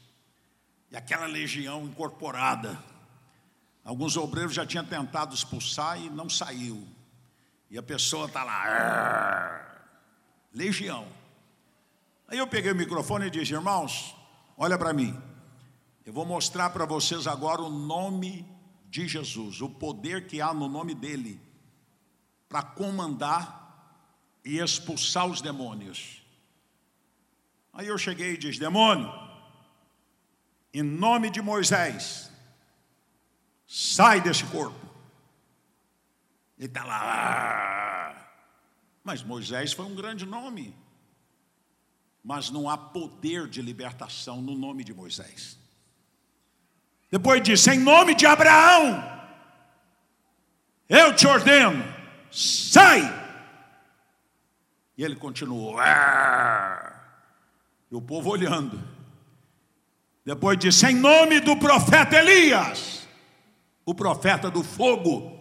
E 0.90 0.96
aquela 0.96 1.26
legião 1.26 1.85
incorporada. 1.85 2.78
Alguns 3.85 4.16
obreiros 4.16 4.55
já 4.55 4.66
tinham 4.66 4.85
tentado 4.85 5.35
expulsar 5.35 6.00
e 6.00 6.11
não 6.11 6.28
saiu. 6.28 6.87
E 7.70 7.78
a 7.78 7.83
pessoa 7.83 8.26
está 8.26 8.44
lá, 8.44 9.87
legião. 10.52 11.07
Aí 12.28 12.38
eu 12.38 12.46
peguei 12.46 12.72
o 12.72 12.76
microfone 12.76 13.26
e 13.26 13.31
disse: 13.31 13.55
Irmãos, 13.55 14.14
olha 14.57 14.76
para 14.76 14.92
mim. 14.92 15.18
Eu 16.05 16.12
vou 16.12 16.26
mostrar 16.26 16.70
para 16.70 16.85
vocês 16.85 17.26
agora 17.26 17.62
o 17.62 17.70
nome 17.70 18.44
de 18.92 19.09
Jesus, 19.09 19.62
o 19.62 19.70
poder 19.70 20.26
que 20.26 20.42
há 20.42 20.52
no 20.52 20.68
nome 20.68 20.94
dele 20.94 21.40
para 22.46 22.62
comandar 22.62 24.38
e 24.44 24.59
expulsar 24.59 25.26
os 25.26 25.40
demônios. 25.40 26.22
Aí 27.72 27.87
eu 27.87 27.96
cheguei 27.96 28.35
e 28.35 28.37
disse: 28.37 28.61
demônio, 28.61 29.11
em 30.74 30.83
nome 30.83 31.31
de 31.31 31.40
Moisés, 31.40 32.31
sai 33.66 34.20
desse 34.20 34.44
corpo. 34.44 34.87
Ele 36.59 36.66
está 36.66 36.85
lá. 36.85 37.00
Ah! 37.02 38.28
Mas 39.02 39.22
Moisés 39.22 39.72
foi 39.72 39.87
um 39.87 39.94
grande 39.94 40.26
nome. 40.26 40.76
Mas 42.22 42.50
não 42.50 42.68
há 42.68 42.76
poder 42.76 43.48
de 43.48 43.62
libertação 43.62 44.42
no 44.42 44.55
nome 44.55 44.85
de 44.85 44.92
Moisés. 44.92 45.62
Depois 47.12 47.42
disse: 47.42 47.70
Em 47.70 47.79
nome 47.79 48.14
de 48.14 48.25
Abraão, 48.25 49.05
eu 50.88 51.14
te 51.14 51.27
ordeno, 51.27 51.85
sai. 52.31 53.03
E 54.96 55.05
ele 55.05 55.16
continuou. 55.16 55.77
E 57.90 57.94
o 57.94 58.01
povo 58.01 58.31
olhando. 58.31 58.83
Depois 60.25 60.57
disse: 60.59 60.87
Em 60.87 60.94
nome 60.94 61.40
do 61.40 61.55
profeta 61.59 62.16
Elias, 62.16 63.07
o 63.84 63.95
profeta 63.95 64.51
do 64.51 64.64
fogo, 64.64 65.39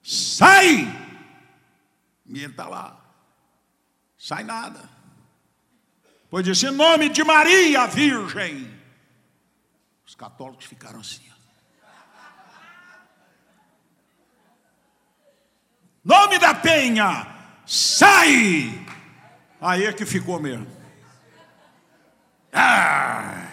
sai. 0.00 0.86
E 2.24 2.38
ele 2.38 2.52
está 2.52 2.68
lá. 2.68 3.00
Sai 4.16 4.44
nada. 4.44 4.88
Depois 6.22 6.44
disse: 6.44 6.68
Em 6.68 6.70
nome 6.70 7.08
de 7.08 7.24
Maria, 7.24 7.84
virgem 7.88 8.73
os 10.06 10.14
católicos 10.14 10.66
ficaram 10.66 11.00
assim. 11.00 11.22
Nome 16.04 16.38
da 16.38 16.54
penha, 16.54 17.26
sai! 17.66 18.86
Aí 19.58 19.86
é 19.86 19.92
que 19.92 20.04
ficou 20.04 20.38
mesmo. 20.38 20.66
Ah! 22.52 23.44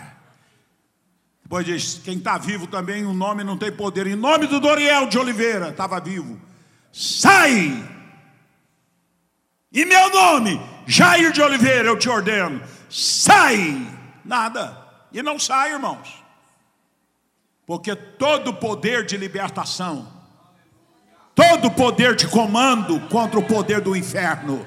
Depois 1.41 1.65
diz: 1.65 2.01
quem 2.03 2.17
está 2.17 2.37
vivo 2.37 2.67
também, 2.67 3.05
o 3.05 3.13
nome 3.13 3.43
não 3.43 3.57
tem 3.57 3.71
poder. 3.71 4.05
Em 4.05 4.15
nome 4.15 4.47
do 4.47 4.59
Doriel 4.59 5.07
de 5.07 5.17
Oliveira, 5.17 5.69
estava 5.69 5.99
vivo. 6.01 6.39
Sai! 6.91 7.89
Em 9.73 9.85
meu 9.85 10.09
nome, 10.09 10.59
Jair 10.85 11.31
de 11.31 11.41
Oliveira, 11.41 11.87
eu 11.87 11.97
te 11.97 12.09
ordeno. 12.09 12.61
Sai! 12.89 13.87
Nada. 14.25 14.77
E 15.13 15.23
não 15.23 15.39
sai, 15.39 15.71
irmãos. 15.71 16.20
Porque 17.65 17.95
todo 17.95 18.53
poder 18.53 19.05
de 19.05 19.17
libertação, 19.17 20.21
Todo 21.33 21.71
poder 21.71 22.15
de 22.15 22.27
comando 22.27 22.99
contra 23.07 23.39
o 23.39 23.47
poder 23.47 23.81
do 23.81 23.95
inferno 23.95 24.65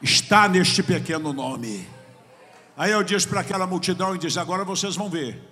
está 0.00 0.48
neste 0.48 0.82
pequeno 0.82 1.32
nome. 1.32 1.86
Aí 2.76 2.90
eu 2.90 3.02
disse 3.02 3.28
para 3.28 3.40
aquela 3.40 3.66
multidão 3.66 4.14
e 4.14 4.18
disse: 4.18 4.38
agora 4.38 4.64
vocês 4.64 4.96
vão 4.96 5.10
ver. 5.10 5.42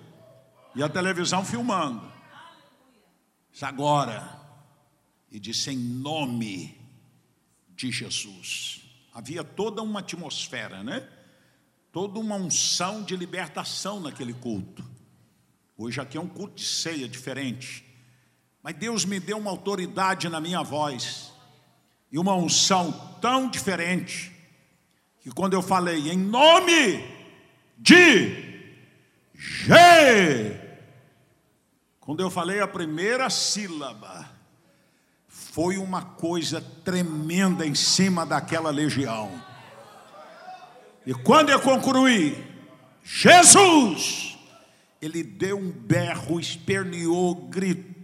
E 0.75 0.81
a 0.81 0.89
televisão 0.89 1.45
filmando. 1.45 2.11
Disse, 3.51 3.65
agora. 3.65 4.39
E 5.31 5.39
disse 5.39 5.71
em 5.71 5.77
nome 5.77 6.77
de 7.69 7.91
Jesus. 7.91 8.81
Havia 9.13 9.43
toda 9.43 9.81
uma 9.81 9.99
atmosfera, 9.99 10.83
né? 10.83 11.07
Toda 11.91 12.19
uma 12.19 12.35
unção 12.35 13.03
de 13.03 13.15
libertação 13.15 13.99
naquele 13.99 14.33
culto. 14.33 14.83
Hoje 15.83 15.99
aqui 15.99 16.15
é 16.15 16.21
um 16.21 16.27
culto 16.27 16.57
de 16.57 16.63
ceia 16.63 17.07
diferente. 17.07 17.83
Mas 18.61 18.75
Deus 18.75 19.03
me 19.03 19.19
deu 19.19 19.39
uma 19.39 19.49
autoridade 19.49 20.29
na 20.29 20.39
minha 20.39 20.61
voz 20.61 21.31
e 22.11 22.19
uma 22.19 22.35
unção 22.35 22.91
tão 23.19 23.49
diferente 23.49 24.31
que 25.21 25.31
quando 25.31 25.53
eu 25.53 25.61
falei 25.63 26.11
em 26.11 26.17
nome 26.19 27.03
de 27.79 28.61
G, 29.33 30.61
quando 31.99 32.19
eu 32.19 32.29
falei 32.29 32.59
a 32.59 32.67
primeira 32.67 33.27
sílaba, 33.31 34.29
foi 35.27 35.79
uma 35.79 36.03
coisa 36.03 36.61
tremenda 36.61 37.65
em 37.65 37.73
cima 37.73 38.23
daquela 38.23 38.69
legião. 38.69 39.31
E 41.07 41.13
quando 41.15 41.49
eu 41.49 41.59
concluí, 41.59 42.37
Jesus, 43.03 44.30
ele 45.01 45.23
deu 45.23 45.57
um 45.57 45.71
berro, 45.71 46.39
esperneou, 46.39 47.35
gritou 47.35 48.01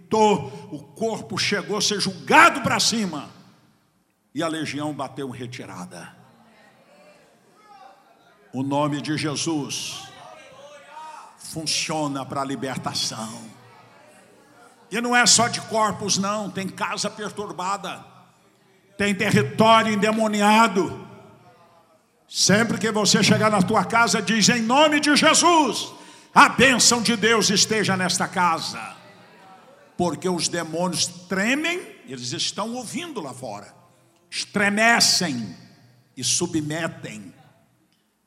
o 0.71 0.79
corpo 0.79 1.37
chegou 1.37 1.77
a 1.77 1.81
ser 1.81 1.99
julgado 1.99 2.61
para 2.61 2.79
cima, 2.79 3.29
e 4.33 4.41
a 4.41 4.47
legião 4.47 4.93
bateu 4.93 5.33
em 5.33 5.37
retirada. 5.37 6.15
O 8.53 8.63
nome 8.63 9.01
de 9.01 9.17
Jesus 9.17 10.03
funciona 11.37 12.25
para 12.25 12.41
a 12.41 12.45
libertação. 12.45 13.41
E 14.89 15.01
não 15.01 15.15
é 15.15 15.25
só 15.25 15.47
de 15.47 15.59
corpos, 15.61 16.17
não, 16.17 16.49
tem 16.49 16.67
casa 16.67 17.09
perturbada, 17.09 18.05
tem 18.97 19.13
território 19.13 19.93
endemoniado. 19.93 21.05
Sempre 22.27 22.77
que 22.77 22.91
você 22.91 23.21
chegar 23.23 23.49
na 23.49 23.61
tua 23.61 23.83
casa, 23.83 24.21
diz 24.21 24.47
em 24.49 24.61
nome 24.61 24.99
de 24.99 25.15
Jesus, 25.15 25.91
a 26.33 26.49
bênção 26.49 27.01
de 27.01 27.15
Deus 27.15 27.49
esteja 27.49 27.97
nesta 27.97 28.27
casa 28.27 28.97
porque 29.97 30.29
os 30.29 30.47
demônios 30.47 31.07
tremem, 31.07 31.81
eles 32.07 32.31
estão 32.31 32.75
ouvindo 32.75 33.19
lá 33.19 33.33
fora, 33.33 33.73
estremecem 34.29 35.57
e 36.15 36.23
submetem, 36.23 37.33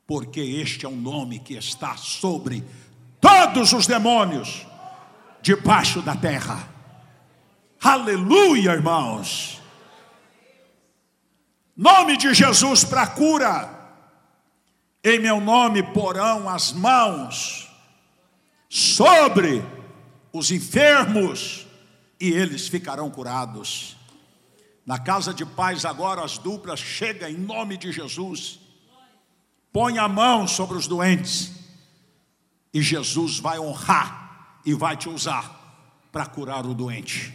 porque 0.05 0.41
este 0.41 0.85
é 0.85 0.89
o 0.89 0.95
nome 0.95 1.39
que 1.39 1.53
está 1.53 1.95
sobre 1.95 2.63
todos 3.21 3.71
os 3.71 3.87
demônios 3.87 4.67
debaixo 5.41 6.01
da 6.01 6.15
terra. 6.15 6.67
Aleluia, 7.81 8.71
irmãos. 8.71 9.61
Nome 11.75 12.17
de 12.17 12.33
Jesus 12.33 12.83
para 12.83 13.07
cura. 13.07 13.79
Em 15.03 15.17
meu 15.19 15.39
nome 15.39 15.81
porão 15.81 16.47
as 16.47 16.73
mãos 16.73 17.70
sobre 18.73 19.61
os 20.31 20.49
enfermos, 20.49 21.67
e 22.17 22.29
eles 22.29 22.69
ficarão 22.69 23.11
curados. 23.11 23.97
Na 24.85 24.97
casa 24.97 25.33
de 25.33 25.45
paz, 25.45 25.83
agora 25.83 26.23
as 26.23 26.37
duplas 26.37 26.79
chegam 26.79 27.27
em 27.27 27.35
nome 27.35 27.75
de 27.75 27.91
Jesus. 27.91 28.61
Põe 29.73 29.97
a 29.97 30.07
mão 30.07 30.47
sobre 30.47 30.77
os 30.77 30.87
doentes, 30.87 31.51
e 32.73 32.81
Jesus 32.81 33.39
vai 33.39 33.59
honrar 33.59 34.61
e 34.65 34.73
vai 34.73 34.95
te 34.95 35.09
usar 35.09 36.07
para 36.09 36.25
curar 36.25 36.65
o 36.65 36.73
doente. 36.73 37.33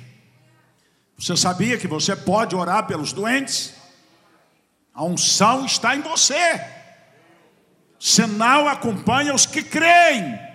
Você 1.18 1.37
sabia 1.37 1.76
que 1.76 1.87
você 1.87 2.16
pode 2.16 2.57
orar 2.57 2.87
pelos 2.87 3.12
doentes? 3.12 3.74
A 4.95 5.05
unção 5.05 5.66
está 5.66 5.95
em 5.95 6.01
você. 6.01 6.64
Sinal 7.99 8.66
acompanha 8.68 9.34
os 9.34 9.45
que 9.45 9.62
creem. 9.62 10.46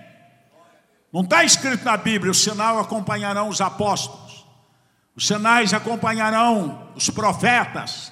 Não 1.11 1.21
está 1.21 1.43
escrito 1.43 1.83
na 1.83 1.97
Bíblia: 1.97 2.31
o 2.31 2.35
sinal 2.35 2.79
acompanharão 2.79 3.49
os 3.49 3.59
apóstolos, 3.61 4.45
os 5.15 5.27
sinais 5.27 5.73
acompanharão 5.73 6.91
os 6.95 7.09
profetas, 7.09 8.11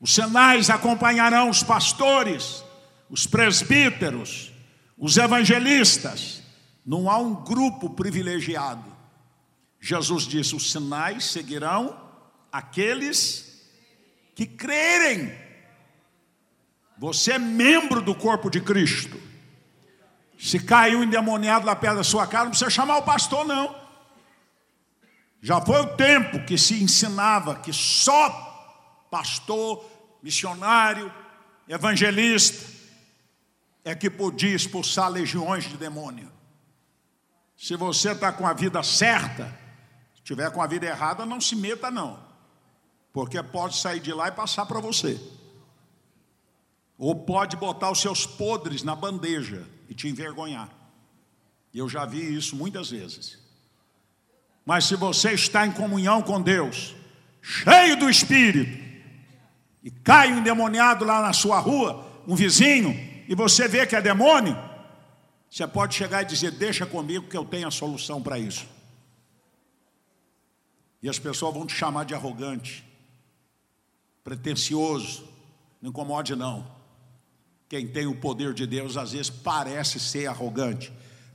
os 0.00 0.14
sinais 0.14 0.68
acompanharão 0.68 1.48
os 1.48 1.62
pastores, 1.62 2.62
os 3.08 3.26
presbíteros, 3.26 4.52
os 4.98 5.16
evangelistas. 5.16 6.42
Não 6.84 7.08
há 7.08 7.16
um 7.16 7.34
grupo 7.42 7.88
privilegiado. 7.88 8.94
Jesus 9.80 10.24
disse: 10.24 10.54
os 10.54 10.70
sinais 10.70 11.24
seguirão 11.24 11.98
aqueles 12.52 13.62
que 14.34 14.46
crerem. 14.46 15.32
Você 16.98 17.32
é 17.32 17.38
membro 17.38 18.00
do 18.00 18.14
corpo 18.14 18.50
de 18.50 18.60
Cristo. 18.60 19.20
Se 20.44 20.58
caiu 20.58 20.98
um 20.98 21.04
endemoniado 21.04 21.64
lá 21.64 21.74
perto 21.74 21.96
da 21.96 22.04
sua 22.04 22.26
casa, 22.26 22.44
não 22.44 22.50
precisa 22.50 22.68
chamar 22.68 22.98
o 22.98 23.02
pastor, 23.02 23.46
não. 23.46 23.74
Já 25.40 25.58
foi 25.58 25.80
o 25.80 25.96
tempo 25.96 26.44
que 26.44 26.58
se 26.58 26.82
ensinava 26.82 27.54
que 27.54 27.72
só 27.72 29.08
pastor, 29.10 29.82
missionário, 30.22 31.10
evangelista 31.66 32.62
é 33.86 33.94
que 33.94 34.10
podia 34.10 34.54
expulsar 34.54 35.08
legiões 35.08 35.64
de 35.64 35.78
demônio. 35.78 36.30
Se 37.56 37.74
você 37.74 38.12
está 38.12 38.30
com 38.30 38.46
a 38.46 38.52
vida 38.52 38.82
certa, 38.82 39.46
se 40.14 40.22
tiver 40.24 40.50
com 40.50 40.60
a 40.60 40.66
vida 40.66 40.84
errada, 40.84 41.24
não 41.24 41.40
se 41.40 41.56
meta, 41.56 41.90
não, 41.90 42.22
porque 43.14 43.42
pode 43.42 43.78
sair 43.78 44.00
de 44.00 44.12
lá 44.12 44.28
e 44.28 44.32
passar 44.32 44.66
para 44.66 44.78
você, 44.78 45.18
ou 46.98 47.24
pode 47.24 47.56
botar 47.56 47.90
os 47.90 48.02
seus 48.02 48.26
podres 48.26 48.82
na 48.82 48.94
bandeja 48.94 49.72
e 49.88 49.94
te 49.94 50.08
envergonhar. 50.08 50.68
Eu 51.74 51.88
já 51.88 52.04
vi 52.04 52.34
isso 52.36 52.56
muitas 52.56 52.90
vezes. 52.90 53.38
Mas 54.64 54.84
se 54.86 54.96
você 54.96 55.32
está 55.32 55.66
em 55.66 55.72
comunhão 55.72 56.22
com 56.22 56.40
Deus, 56.40 56.94
cheio 57.42 57.96
do 57.96 58.08
Espírito, 58.08 58.82
e 59.82 59.90
cai 59.90 60.32
um 60.32 60.38
endemoniado 60.38 61.04
lá 61.04 61.20
na 61.20 61.32
sua 61.32 61.58
rua, 61.58 62.06
um 62.26 62.34
vizinho, 62.34 62.92
e 63.28 63.34
você 63.34 63.68
vê 63.68 63.86
que 63.86 63.94
é 63.94 64.00
demônio, 64.00 64.56
você 65.50 65.66
pode 65.66 65.94
chegar 65.94 66.22
e 66.22 66.26
dizer: 66.26 66.52
Deixa 66.52 66.86
comigo 66.86 67.28
que 67.28 67.36
eu 67.36 67.44
tenho 67.44 67.68
a 67.68 67.70
solução 67.70 68.22
para 68.22 68.38
isso. 68.38 68.66
E 71.02 71.08
as 71.08 71.18
pessoas 71.18 71.52
vão 71.52 71.66
te 71.66 71.74
chamar 71.74 72.04
de 72.04 72.14
arrogante, 72.14 72.82
pretencioso, 74.24 75.28
não 75.82 75.90
incomode 75.90 76.34
não. 76.34 76.73
Quem 77.68 77.86
tem 77.86 78.06
o 78.06 78.14
poder 78.14 78.52
de 78.52 78.66
Deus 78.66 78.96
às 78.96 79.12
vezes 79.12 79.30
parece 79.30 79.98
ser 79.98 80.26
arrogante, 80.26 80.92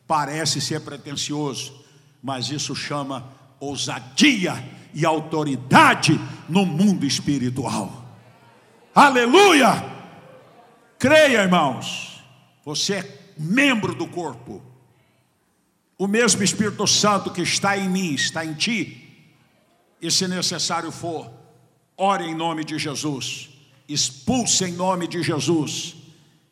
parece 0.07 0.61
ser 0.61 0.81
pretensioso, 0.81 1.73
mas 2.21 2.49
isso 2.49 2.75
chama 2.75 3.27
ousadia 3.59 4.63
e 4.93 5.05
autoridade 5.05 6.19
no 6.47 6.65
mundo 6.65 7.05
espiritual. 7.05 8.05
Aleluia! 8.93 9.83
Creia, 10.97 11.41
irmãos, 11.41 12.23
você 12.63 12.95
é 12.95 13.19
membro 13.37 13.95
do 13.95 14.07
corpo. 14.07 14.61
O 15.97 16.07
mesmo 16.07 16.43
Espírito 16.43 16.85
Santo 16.87 17.31
que 17.31 17.41
está 17.41 17.77
em 17.77 17.89
mim, 17.89 18.13
está 18.13 18.45
em 18.45 18.53
ti. 18.53 19.05
E 20.01 20.09
se 20.09 20.27
necessário 20.27 20.91
for, 20.91 21.29
ore 21.97 22.25
em 22.25 22.35
nome 22.35 22.63
de 22.63 22.77
Jesus, 22.77 23.49
expulse 23.87 24.63
em 24.63 24.71
nome 24.71 25.07
de 25.07 25.21
Jesus 25.21 25.98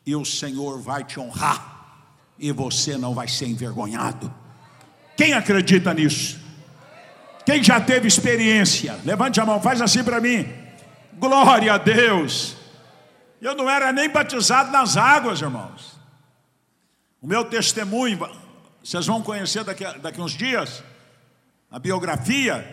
e 0.08 0.16
o 0.16 0.24
Senhor 0.24 0.80
vai 0.80 1.04
te 1.04 1.20
honrar, 1.20 2.00
e 2.38 2.50
você 2.50 2.96
não 2.96 3.12
vai 3.12 3.28
ser 3.28 3.46
envergonhado. 3.46 4.34
Quem 5.14 5.34
acredita 5.34 5.92
nisso? 5.92 6.40
Quem 7.44 7.62
já 7.62 7.78
teve 7.78 8.08
experiência? 8.08 8.98
Levante 9.04 9.38
a 9.38 9.44
mão, 9.44 9.60
faz 9.60 9.82
assim 9.82 10.02
para 10.02 10.18
mim. 10.18 10.50
Glória 11.12 11.74
a 11.74 11.76
Deus. 11.76 12.56
Eu 13.38 13.54
não 13.54 13.68
era 13.68 13.92
nem 13.92 14.08
batizado 14.08 14.70
nas 14.70 14.96
águas, 14.96 15.42
irmãos. 15.42 16.00
O 17.20 17.26
meu 17.26 17.44
testemunho, 17.44 18.18
vocês 18.82 19.04
vão 19.04 19.20
conhecer 19.20 19.62
daqui 19.62 19.84
daqui 19.98 20.22
uns 20.22 20.32
dias, 20.32 20.82
a 21.70 21.78
biografia. 21.78 22.66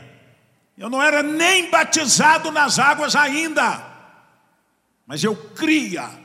Eu 0.77 0.89
não 0.89 1.03
era 1.03 1.21
nem 1.21 1.69
batizado 1.69 2.49
nas 2.49 2.79
águas 2.79 3.13
ainda, 3.13 3.85
mas 5.05 5.21
eu 5.21 5.35
cria 5.35 6.23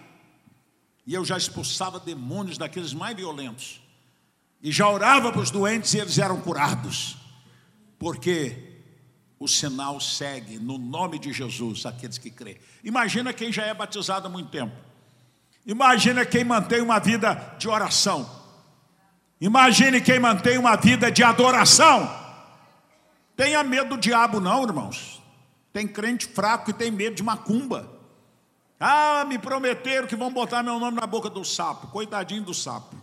e 1.11 1.15
eu 1.15 1.25
já 1.25 1.37
expulsava 1.37 1.99
demônios 1.99 2.57
daqueles 2.57 2.95
mais 2.95 3.17
violentos. 3.17 3.81
E 4.63 4.71
já 4.71 4.89
orava 4.89 5.33
para 5.33 5.41
os 5.41 5.51
doentes 5.51 5.93
e 5.93 5.99
eles 5.99 6.17
eram 6.19 6.41
curados. 6.41 7.17
Porque 7.99 8.77
o 9.37 9.49
sinal 9.49 9.99
segue 9.99 10.61
no 10.61 10.79
nome 10.79 11.19
de 11.19 11.33
Jesus 11.33 11.85
aqueles 11.85 12.17
que 12.17 12.31
crêem. 12.31 12.59
Imagina 12.85 13.33
quem 13.33 13.53
já 13.53 13.65
é 13.65 13.75
batizado 13.75 14.29
há 14.29 14.31
muito 14.31 14.51
tempo. 14.51 14.73
Imagina 15.67 16.25
quem 16.25 16.45
mantém 16.45 16.81
uma 16.81 17.01
vida 17.01 17.57
de 17.59 17.69
oração. 17.69 18.31
Imagine 19.41 20.01
quem 20.01 20.21
mantém 20.21 20.59
uma 20.59 20.77
vida 20.77 21.11
de 21.11 21.25
adoração. 21.25 22.09
Tenha 23.35 23.65
medo 23.65 23.97
do 23.97 24.01
diabo, 24.01 24.39
não, 24.39 24.63
irmãos. 24.63 25.21
Tem 25.73 25.89
crente 25.89 26.27
fraco 26.27 26.71
e 26.71 26.73
tem 26.73 26.89
medo 26.89 27.17
de 27.17 27.25
macumba. 27.25 28.00
Ah, 28.83 29.27
me 29.27 29.39
prometeram 29.39 30.09
que 30.09 30.17
vão 30.17 30.33
botar 30.33 30.63
meu 30.63 30.79
nome 30.79 30.99
na 30.99 31.07
boca 31.07 31.29
do 31.29 31.45
sapo. 31.45 31.89
Coitadinho 31.89 32.43
do 32.43 32.55
sapo. 32.55 32.97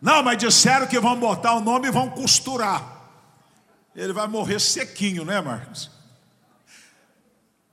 Não, 0.00 0.22
mas 0.22 0.38
disseram 0.38 0.86
que 0.86 1.00
vão 1.00 1.18
botar 1.18 1.54
o 1.54 1.60
nome 1.60 1.88
e 1.88 1.90
vão 1.90 2.08
costurar. 2.08 2.94
Ele 3.96 4.12
vai 4.12 4.28
morrer 4.28 4.60
sequinho, 4.60 5.24
né, 5.24 5.40
Marcos? 5.40 5.90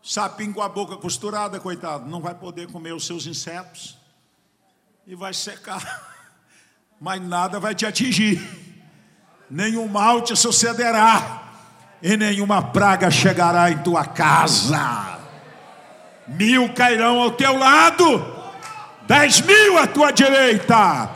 Sapinho 0.02 0.54
com 0.54 0.62
a 0.64 0.70
boca 0.70 0.98
costurada, 0.98 1.60
coitado, 1.60 2.10
não 2.10 2.22
vai 2.22 2.34
poder 2.34 2.72
comer 2.72 2.94
os 2.94 3.06
seus 3.06 3.28
insetos 3.28 3.98
e 5.06 5.14
vai 5.14 5.34
secar. 5.34 6.10
Mas 7.00 7.22
nada 7.22 7.60
vai 7.60 7.76
te 7.76 7.86
atingir, 7.86 8.42
nenhum 9.50 9.88
mal 9.88 10.22
te 10.22 10.36
sucederá, 10.36 11.52
e 12.02 12.18
nenhuma 12.18 12.62
praga 12.62 13.12
chegará 13.12 13.70
em 13.70 13.78
tua 13.80 14.06
casa. 14.06 15.21
Mil 16.32 16.74
cairão 16.74 17.22
ao 17.22 17.32
teu 17.32 17.58
lado, 17.58 18.26
dez 19.04 19.42
mil 19.42 19.78
à 19.78 19.88
tua 19.88 20.12
direita, 20.12 21.10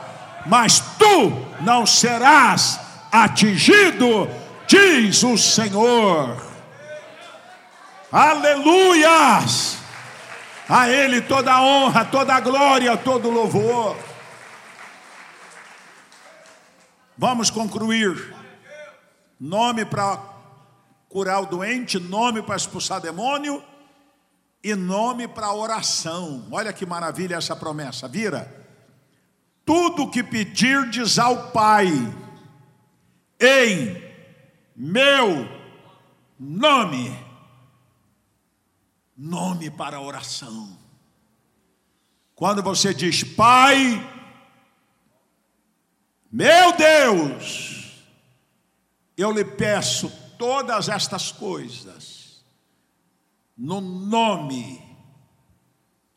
mas 0.46 0.80
tu 0.80 1.32
não 1.62 1.86
serás 1.86 2.80
atingido 3.12 4.30
diz 4.68 5.24
o 5.24 5.38
Senhor. 5.38 6.36
Aleluias! 8.12 9.78
A 10.68 10.90
Ele 10.90 11.22
toda 11.22 11.54
a 11.54 11.62
honra, 11.62 12.06
toda 12.06 12.34
a 12.34 12.40
glória, 12.40 12.98
todo 12.98 13.30
o 13.30 13.32
louvor. 13.32 13.96
Vamos 17.18 17.50
concluir. 17.50 18.34
Nome 19.40 19.86
para 19.86 20.20
curar 21.08 21.42
o 21.42 21.46
doente, 21.46 22.00
nome 22.00 22.42
para 22.42 22.56
expulsar 22.56 23.00
demônio 23.00 23.64
e 24.66 24.74
nome 24.74 25.28
para 25.28 25.54
oração. 25.54 26.48
Olha 26.50 26.74
que 26.74 26.88
maravilha 26.88 27.36
essa 27.36 27.56
promessa, 27.56 28.08
vira. 28.08 28.66
Tudo 29.64 30.10
que 30.10 30.24
pedirdes 30.24 31.20
ao 31.20 31.52
Pai, 31.52 31.86
em 33.40 34.04
meu 34.76 35.48
nome. 36.40 37.16
Nome 39.16 39.70
para 39.70 40.02
oração. 40.02 40.76
Quando 42.34 42.64
você 42.64 42.92
diz, 42.92 43.24
Pai, 43.24 44.04
meu 46.32 46.76
Deus, 46.76 48.04
eu 49.16 49.32
lhe 49.32 49.46
peço 49.46 50.10
todas 50.40 50.90
estas 50.90 51.32
coisas, 51.32 52.15
no 53.58 53.80
nome 53.80 54.82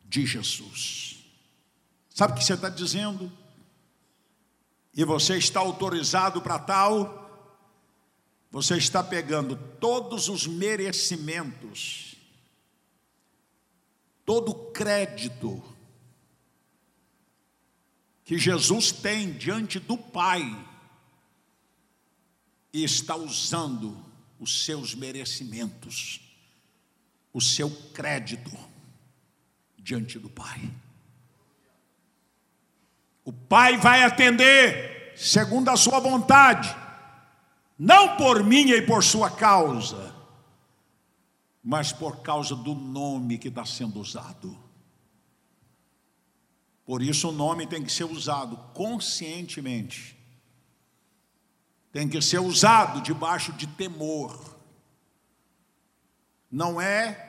de 0.03 0.25
Jesus. 0.25 1.23
Sabe 2.09 2.33
o 2.33 2.35
que 2.35 2.43
você 2.43 2.53
está 2.53 2.69
dizendo? 2.69 3.31
E 4.93 5.03
você 5.05 5.37
está 5.37 5.59
autorizado 5.59 6.41
para 6.41 6.59
tal? 6.59 7.19
Você 8.51 8.77
está 8.77 9.03
pegando 9.03 9.55
todos 9.79 10.27
os 10.27 10.47
merecimentos, 10.47 12.15
todo 14.25 14.49
o 14.49 14.71
crédito 14.71 15.63
que 18.29 18.37
Jesus 18.37 18.91
tem 18.91 19.31
diante 19.31 19.79
do 19.79 19.97
Pai 19.97 20.43
e 22.71 22.83
está 22.83 23.15
usando 23.15 23.97
os 24.39 24.65
seus 24.65 24.93
merecimentos, 24.93 26.21
o 27.33 27.41
seu 27.41 27.69
crédito 27.93 28.51
diante 29.77 30.17
do 30.19 30.29
Pai. 30.29 30.71
O 33.23 33.31
Pai 33.31 33.77
vai 33.77 34.03
atender 34.03 35.13
segundo 35.15 35.69
a 35.69 35.77
sua 35.77 35.99
vontade 35.99 36.75
não 37.79 38.17
por 38.17 38.43
minha 38.43 38.75
e 38.75 38.81
por 38.81 39.01
sua 39.01 39.31
causa, 39.31 40.13
mas 41.63 41.93
por 41.93 42.17
causa 42.17 42.53
do 42.53 42.75
nome 42.75 43.37
que 43.37 43.47
está 43.47 43.63
sendo 43.65 44.01
usado. 44.01 44.57
Por 46.85 47.01
isso 47.01 47.29
o 47.29 47.31
nome 47.31 47.65
tem 47.65 47.81
que 47.81 47.91
ser 47.91 48.03
usado 48.03 48.57
conscientemente, 48.73 50.17
tem 51.89 52.09
que 52.09 52.21
ser 52.21 52.39
usado 52.39 53.01
debaixo 53.01 53.53
de 53.53 53.65
temor. 53.65 54.58
Não 56.51 56.79
é 56.79 57.27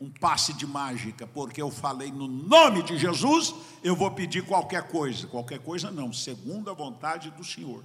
um 0.00 0.10
passe 0.10 0.54
de 0.54 0.66
mágica, 0.66 1.26
porque 1.26 1.60
eu 1.60 1.70
falei 1.70 2.10
no 2.10 2.26
nome 2.26 2.82
de 2.82 2.96
Jesus, 2.96 3.54
eu 3.84 3.94
vou 3.94 4.10
pedir 4.10 4.46
qualquer 4.46 4.88
coisa. 4.88 5.26
Qualquer 5.26 5.58
coisa 5.58 5.90
não, 5.90 6.12
segundo 6.12 6.70
a 6.70 6.74
vontade 6.74 7.30
do 7.30 7.44
Senhor. 7.44 7.84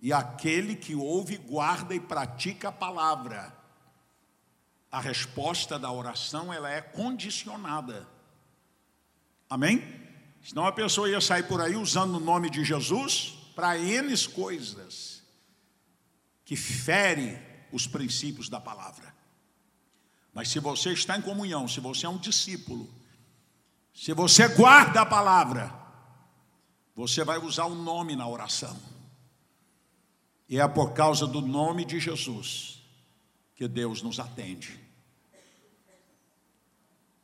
E 0.00 0.12
aquele 0.12 0.74
que 0.74 0.94
ouve, 0.94 1.36
guarda 1.36 1.94
e 1.94 2.00
pratica 2.00 2.68
a 2.68 2.72
palavra. 2.72 3.52
A 4.90 5.00
resposta 5.00 5.78
da 5.78 5.92
oração 5.92 6.52
ela 6.52 6.70
é 6.70 6.80
condicionada. 6.80 8.08
Amém? 9.50 9.82
Senão 10.42 10.64
a 10.66 10.72
pessoa 10.72 11.10
ia 11.10 11.20
sair 11.20 11.42
por 11.42 11.60
aí 11.60 11.76
usando 11.76 12.14
o 12.14 12.20
nome 12.20 12.48
de 12.48 12.64
Jesus 12.64 13.34
para 13.54 13.78
N 13.78 14.16
coisas 14.28 15.22
que 16.44 16.56
fere 16.56 17.47
os 17.72 17.86
princípios 17.86 18.48
da 18.48 18.60
palavra. 18.60 19.14
Mas 20.32 20.48
se 20.50 20.60
você 20.60 20.92
está 20.92 21.16
em 21.16 21.22
comunhão, 21.22 21.66
se 21.66 21.80
você 21.80 22.06
é 22.06 22.08
um 22.08 22.18
discípulo, 22.18 22.88
se 23.92 24.12
você 24.12 24.46
guarda 24.48 25.00
a 25.00 25.06
palavra, 25.06 25.74
você 26.94 27.24
vai 27.24 27.38
usar 27.38 27.64
o 27.64 27.74
nome 27.74 28.14
na 28.14 28.28
oração. 28.28 28.78
E 30.48 30.58
é 30.58 30.66
por 30.68 30.92
causa 30.92 31.26
do 31.26 31.40
nome 31.40 31.84
de 31.84 32.00
Jesus 32.00 32.80
que 33.54 33.66
Deus 33.66 34.02
nos 34.02 34.20
atende. 34.20 34.78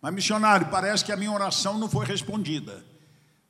Mas, 0.00 0.12
missionário, 0.12 0.68
parece 0.68 1.04
que 1.04 1.12
a 1.12 1.16
minha 1.16 1.32
oração 1.32 1.78
não 1.78 1.88
foi 1.88 2.04
respondida. 2.04 2.84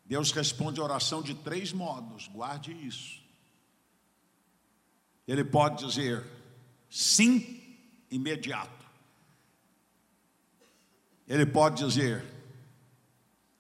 Deus 0.05 0.31
responde 0.31 0.79
a 0.79 0.85
oração 0.85 1.23
de 1.23 1.35
três 1.35 1.73
modos, 1.73 2.29
guarde 2.29 2.73
isso. 2.73 3.21
Ele 5.27 5.43
pode 5.43 5.85
dizer 5.85 6.23
sim 6.95 7.77
imediato. 8.09 8.87
Ele 11.27 11.45
pode 11.45 11.85
dizer 11.85 12.25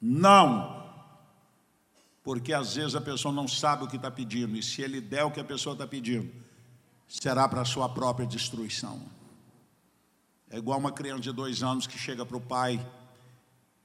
não 0.01 0.85
porque 2.22 2.53
às 2.53 2.76
vezes 2.76 2.95
a 2.95 3.01
pessoa 3.01 3.35
não 3.35 3.49
sabe 3.49 3.85
o 3.85 3.89
que 3.89 3.97
está 3.97 4.11
pedindo, 4.11 4.57
e 4.57 4.62
se 4.62 4.80
ele 4.80 5.01
der 5.01 5.24
o 5.24 5.30
que 5.30 5.41
a 5.41 5.45
pessoa 5.45 5.74
está 5.74 5.87
pedindo, 5.87 6.32
será 7.07 7.47
para 7.47 7.61
a 7.61 7.64
sua 7.66 7.87
própria 7.87 8.26
destruição. 8.26 9.03
É 10.49 10.57
igual 10.57 10.78
uma 10.78 10.93
criança 10.93 11.20
de 11.20 11.32
dois 11.32 11.62
anos 11.62 11.87
que 11.87 11.99
chega 11.99 12.24
para 12.24 12.37
o 12.37 12.41
pai, 12.41 12.80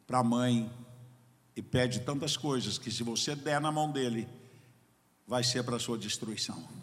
para 0.08 0.20
a 0.20 0.24
mãe, 0.24 0.72
e 1.54 1.62
pede 1.62 2.00
tantas 2.00 2.38
coisas 2.38 2.78
que 2.78 2.89
se 2.89 3.04
você 3.04 3.36
der 3.36 3.60
na 3.60 3.72
mão 3.74 3.91
dele, 3.91 4.26
vai 5.28 5.43
ser 5.43 5.64
para 5.64 5.76
a 5.76 5.80
sua 5.80 5.97
destruição. 5.97 6.79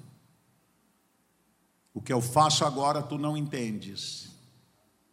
O 1.97 2.03
que 2.03 2.13
eu 2.13 2.21
faço 2.21 2.63
agora 2.63 3.03
tu 3.03 3.17
não 3.17 3.35
entendes, 3.39 4.31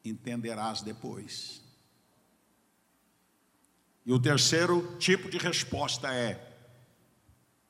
entenderás 0.03 0.81
depois. 0.81 1.61
E 4.05 4.11
o 4.11 4.19
terceiro 4.19 4.97
tipo 4.97 5.29
de 5.29 5.37
resposta 5.37 6.13
é: 6.13 6.61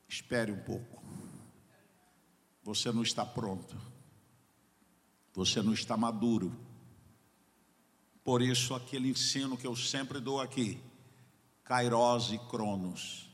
espere 0.08 0.50
um 0.50 0.58
pouco. 0.58 1.00
Você 2.64 2.90
não 2.90 3.04
está 3.04 3.24
pronto. 3.24 3.80
Você 5.32 5.62
não 5.62 5.72
está 5.72 5.96
maduro. 5.96 6.52
Por 8.24 8.42
isso, 8.42 8.74
aquele 8.74 9.08
ensino 9.10 9.56
que 9.56 9.66
eu 9.66 9.76
sempre 9.76 10.18
dou 10.18 10.40
aqui, 10.40 10.80
Kairos 11.62 12.32
e 12.32 12.38
Cronos, 12.50 13.30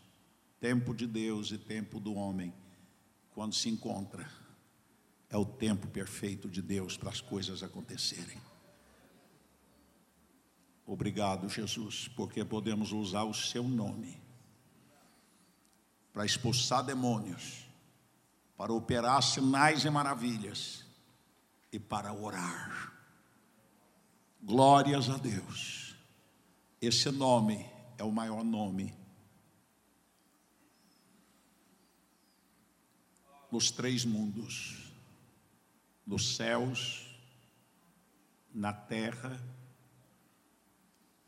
tempo 0.60 0.94
de 0.94 1.06
Deus 1.06 1.50
e 1.52 1.56
tempo 1.56 1.98
do 1.98 2.12
homem, 2.12 2.52
quando 3.30 3.54
se 3.54 3.70
encontra, 3.70 4.30
é 5.30 5.36
o 5.36 5.44
tempo 5.44 5.86
perfeito 5.88 6.48
de 6.48 6.60
Deus 6.60 6.96
para 6.96 7.08
as 7.08 7.20
coisas 7.20 7.62
acontecerem. 7.62 8.38
Obrigado, 10.84 11.48
Jesus, 11.48 12.08
porque 12.08 12.44
podemos 12.44 12.90
usar 12.90 13.22
o 13.22 13.32
seu 13.32 13.62
nome 13.62 14.20
para 16.12 16.26
expulsar 16.26 16.84
demônios, 16.84 17.64
para 18.56 18.72
operar 18.72 19.22
sinais 19.22 19.84
e 19.84 19.90
maravilhas 19.90 20.84
e 21.72 21.78
para 21.78 22.12
orar. 22.12 22.92
Glórias 24.42 25.08
a 25.08 25.16
Deus. 25.16 25.94
Esse 26.80 27.10
nome 27.12 27.70
é 27.96 28.02
o 28.02 28.10
maior 28.10 28.42
nome 28.42 28.92
nos 33.50 33.70
três 33.70 34.04
mundos, 34.04 34.79
nos 36.10 36.34
céus, 36.34 37.06
na 38.52 38.72
terra 38.72 39.40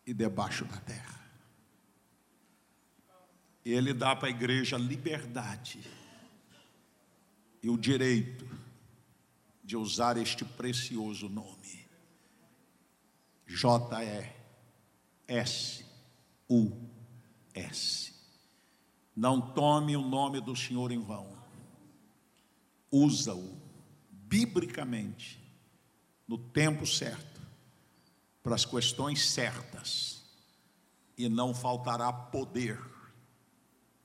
e 0.05 0.13
debaixo 0.13 0.65
da 0.65 0.77
terra. 0.79 1.23
Ele 3.65 3.95
dá 3.95 4.17
para 4.17 4.27
a 4.27 4.31
igreja 4.31 4.77
liberdade 4.77 5.89
e 7.63 7.71
o 7.71 7.79
direito 7.79 8.45
de 9.63 9.77
usar 9.77 10.17
este 10.17 10.45
precioso 10.45 11.29
nome. 11.29 11.87
J-E-S-U-S. 13.47 14.33
Não 19.15 19.41
tome 19.41 19.97
o 19.97 20.03
nome 20.03 20.41
do 20.41 20.57
Senhor 20.57 20.91
em 20.91 20.99
vão. 20.99 21.41
Usa-o 22.91 23.62
biblicamente 24.33 25.39
no 26.27 26.39
tempo 26.39 26.87
certo 26.87 27.43
para 28.43 28.55
as 28.55 28.65
questões 28.65 29.29
certas 29.31 30.25
e 31.19 31.29
não 31.29 31.53
faltará 31.53 32.11
poder 32.11 32.81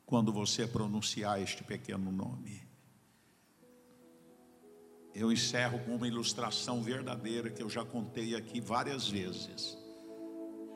quando 0.05 0.33
você 0.33 0.67
pronunciar 0.67 1.41
este 1.41 1.63
pequeno 1.63 2.11
nome. 2.11 2.61
Eu 5.15 5.31
encerro 5.31 5.79
com 5.85 5.95
uma 5.95 6.07
ilustração 6.09 6.83
verdadeira 6.83 7.49
que 7.49 7.63
eu 7.63 7.69
já 7.69 7.85
contei 7.85 8.35
aqui 8.35 8.59
várias 8.59 9.07
vezes. 9.07 9.77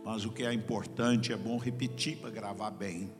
Mas 0.06 0.24
o 0.24 0.32
que 0.32 0.44
é 0.44 0.54
importante 0.54 1.34
é 1.34 1.38
bom 1.38 1.58
repetir 1.58 2.18
para 2.20 2.30
gravar 2.30 2.72
bem. 2.72 3.14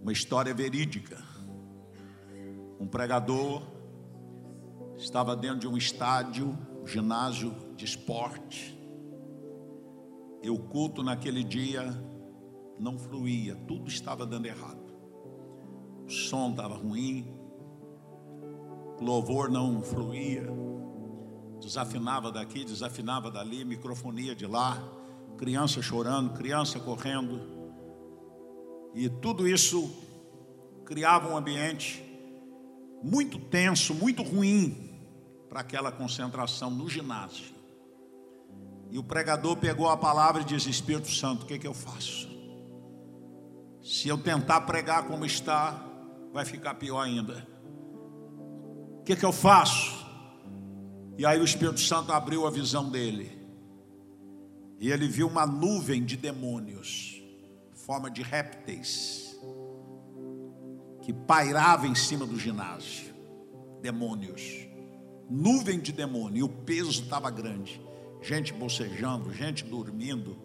Uma 0.00 0.10
história 0.10 0.54
verídica. 0.54 1.22
Um 2.80 2.88
pregador 2.88 3.79
estava 5.00 5.34
dentro 5.34 5.60
de 5.60 5.68
um 5.68 5.76
estádio, 5.76 6.56
um 6.82 6.86
ginásio 6.86 7.54
de 7.74 7.84
esporte. 7.84 8.78
E 10.42 10.50
o 10.50 10.58
culto 10.58 11.02
naquele 11.02 11.42
dia 11.42 11.82
não 12.78 12.98
fluía, 12.98 13.56
tudo 13.66 13.88
estava 13.88 14.26
dando 14.26 14.46
errado. 14.46 14.94
O 16.06 16.10
som 16.10 16.50
estava 16.50 16.74
ruim, 16.74 17.34
louvor 19.00 19.50
não 19.50 19.82
fluía, 19.82 20.46
desafinava 21.60 22.30
daqui, 22.30 22.64
desafinava 22.64 23.30
dali, 23.30 23.64
microfonia 23.64 24.34
de 24.34 24.46
lá, 24.46 24.82
criança 25.38 25.80
chorando, 25.80 26.34
criança 26.34 26.78
correndo, 26.80 27.40
e 28.94 29.08
tudo 29.08 29.46
isso 29.46 29.90
criava 30.84 31.28
um 31.32 31.36
ambiente 31.36 32.04
muito 33.02 33.38
tenso, 33.38 33.94
muito 33.94 34.22
ruim 34.22 34.89
para 35.50 35.60
aquela 35.60 35.92
concentração 35.92 36.70
no 36.70 36.88
ginásio. 36.88 37.54
E 38.90 38.98
o 38.98 39.04
pregador 39.04 39.56
pegou 39.58 39.90
a 39.90 39.96
palavra 39.98 40.40
e 40.40 40.44
disse: 40.46 40.70
Espírito 40.70 41.10
Santo, 41.10 41.42
o 41.42 41.46
que, 41.46 41.54
é 41.54 41.58
que 41.58 41.66
eu 41.66 41.74
faço? 41.74 42.30
Se 43.82 44.08
eu 44.08 44.16
tentar 44.16 44.62
pregar 44.62 45.06
como 45.06 45.26
está, 45.26 45.84
vai 46.32 46.46
ficar 46.46 46.74
pior 46.76 47.02
ainda 47.02 47.50
que, 49.14 49.16
que 49.16 49.24
eu 49.24 49.32
faço? 49.32 50.06
E 51.18 51.26
aí 51.26 51.40
o 51.40 51.44
Espírito 51.44 51.80
Santo 51.80 52.12
abriu 52.12 52.46
a 52.46 52.50
visão 52.50 52.88
dele. 52.88 53.38
E 54.78 54.90
ele 54.90 55.08
viu 55.08 55.26
uma 55.26 55.44
nuvem 55.44 56.04
de 56.04 56.16
demônios, 56.16 57.20
forma 57.74 58.10
de 58.10 58.22
répteis, 58.22 59.36
que 61.02 61.12
pairava 61.12 61.88
em 61.88 61.94
cima 61.94 62.24
do 62.24 62.38
ginásio. 62.38 63.12
Demônios. 63.82 64.69
Nuvem 65.30 65.78
de 65.78 65.92
demônio. 65.92 66.38
E 66.38 66.42
o 66.42 66.48
peso 66.48 66.90
estava 67.02 67.30
grande. 67.30 67.80
Gente 68.20 68.52
bocejando, 68.52 69.32
gente 69.32 69.64
dormindo. 69.64 70.36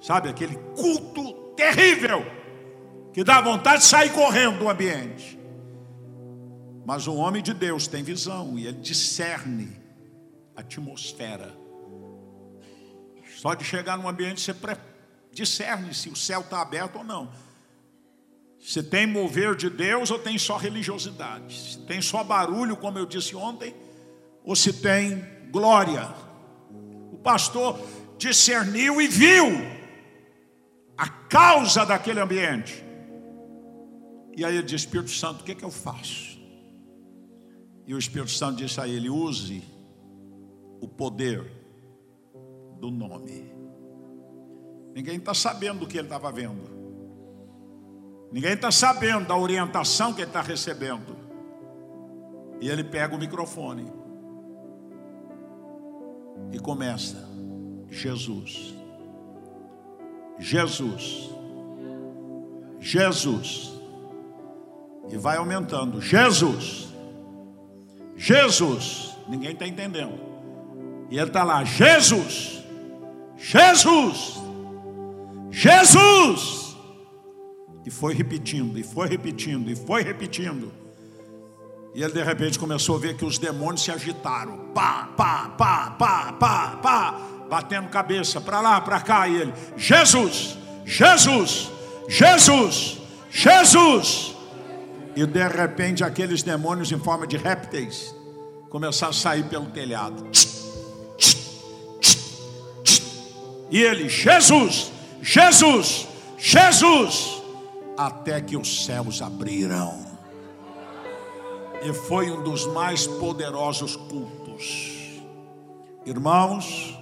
Sabe 0.00 0.28
aquele 0.30 0.56
culto 0.74 1.32
terrível 1.54 2.24
que 3.12 3.22
dá 3.22 3.40
vontade 3.40 3.82
de 3.82 3.88
sair 3.88 4.10
correndo 4.10 4.58
do 4.58 4.68
ambiente. 4.68 5.38
Mas 6.86 7.06
o 7.06 7.14
homem 7.14 7.42
de 7.42 7.54
Deus 7.54 7.86
tem 7.86 8.02
visão 8.02 8.58
e 8.58 8.66
ele 8.66 8.78
discerne 8.78 9.80
a 10.56 10.60
atmosfera. 10.60 11.54
Só 13.36 13.54
de 13.54 13.64
chegar 13.64 13.96
num 13.96 14.08
ambiente 14.08 14.40
você 14.40 14.54
discerne 15.32 15.94
se 15.94 16.08
o 16.08 16.16
céu 16.16 16.40
está 16.40 16.60
aberto 16.60 16.96
ou 16.96 17.04
não. 17.04 17.30
Se 18.58 18.82
tem 18.82 19.06
mover 19.06 19.54
de 19.54 19.68
Deus 19.68 20.10
ou 20.10 20.18
tem 20.18 20.38
só 20.38 20.56
religiosidade. 20.56 21.72
Se 21.72 21.78
tem 21.80 22.00
só 22.00 22.24
barulho, 22.24 22.76
como 22.76 22.98
eu 22.98 23.04
disse 23.04 23.36
ontem, 23.36 23.74
ou 24.44 24.54
se 24.54 24.72
tem 24.74 25.24
glória. 25.50 26.14
O 27.10 27.16
pastor 27.16 27.80
discerniu 28.18 29.00
e 29.00 29.08
viu 29.08 29.46
a 30.96 31.08
causa 31.08 31.84
daquele 31.86 32.20
ambiente. 32.20 32.84
E 34.36 34.44
aí 34.44 34.54
ele 34.54 34.62
disse: 34.64 34.84
Espírito 34.84 35.10
Santo, 35.10 35.40
o 35.40 35.44
que, 35.44 35.52
é 35.52 35.54
que 35.54 35.64
eu 35.64 35.70
faço? 35.70 36.38
E 37.86 37.94
o 37.94 37.98
Espírito 37.98 38.30
Santo 38.30 38.58
disse 38.58 38.80
a 38.80 38.86
ele: 38.86 39.08
use 39.08 39.64
o 40.80 40.86
poder 40.86 41.50
do 42.78 42.90
nome. 42.90 43.52
Ninguém 44.94 45.16
está 45.16 45.32
sabendo 45.32 45.80
do 45.80 45.86
que 45.86 45.96
ele 45.96 46.06
estava 46.06 46.30
vendo. 46.30 46.74
Ninguém 48.30 48.52
está 48.52 48.70
sabendo 48.70 49.26
da 49.26 49.36
orientação 49.36 50.12
que 50.12 50.20
ele 50.20 50.28
está 50.28 50.42
recebendo. 50.42 51.16
E 52.60 52.68
ele 52.68 52.84
pega 52.84 53.14
o 53.14 53.18
microfone 53.18 54.03
e 56.52 56.58
começa: 56.58 57.28
Jesus, 57.90 58.74
Jesus, 60.38 61.30
Jesus, 62.80 63.72
e 65.10 65.16
vai 65.16 65.36
aumentando: 65.36 66.00
Jesus, 66.00 66.88
Jesus, 68.16 69.16
ninguém 69.28 69.52
está 69.52 69.66
entendendo. 69.66 70.18
E 71.10 71.18
ele 71.18 71.28
está 71.28 71.44
lá, 71.44 71.62
Jesus, 71.64 72.62
Jesus, 73.36 74.36
Jesus. 75.50 76.64
E 77.84 77.90
foi 77.90 78.14
repetindo, 78.14 78.78
e 78.78 78.82
foi 78.82 79.08
repetindo, 79.08 79.70
e 79.70 79.76
foi 79.76 80.02
repetindo. 80.02 80.72
E 81.94 82.02
ele 82.02 82.12
de 82.12 82.22
repente 82.22 82.58
começou 82.58 82.96
a 82.96 82.98
ver 82.98 83.16
que 83.16 83.24
os 83.24 83.38
demônios 83.38 83.84
se 83.84 83.92
agitaram. 83.92 84.58
Pá, 84.74 85.08
pá, 85.16 85.54
pá, 85.56 85.90
pá, 85.96 86.32
pá, 86.32 86.78
pá, 86.82 87.20
batendo 87.48 87.88
cabeça 87.88 88.40
para 88.40 88.60
lá, 88.60 88.80
para 88.80 89.00
cá. 89.00 89.28
E 89.28 89.36
ele, 89.36 89.54
Jesus, 89.76 90.58
Jesus, 90.84 91.70
Jesus, 92.08 92.98
Jesus. 93.30 94.34
E 95.14 95.24
de 95.24 95.48
repente 95.48 96.02
aqueles 96.02 96.42
demônios 96.42 96.90
em 96.90 96.98
forma 96.98 97.28
de 97.28 97.36
répteis 97.36 98.12
começaram 98.68 99.12
a 99.12 99.14
sair 99.14 99.44
pelo 99.44 99.66
telhado. 99.66 100.26
E 103.70 103.80
ele, 103.80 104.08
Jesus, 104.08 104.90
Jesus, 105.22 106.08
Jesus, 106.36 107.40
até 107.96 108.40
que 108.40 108.56
os 108.56 108.84
céus 108.84 109.22
abriram. 109.22 110.13
E 111.84 111.92
foi 111.92 112.30
um 112.30 112.42
dos 112.42 112.66
mais 112.66 113.06
poderosos 113.06 113.94
cultos. 113.94 115.20
Irmãos, 116.06 116.98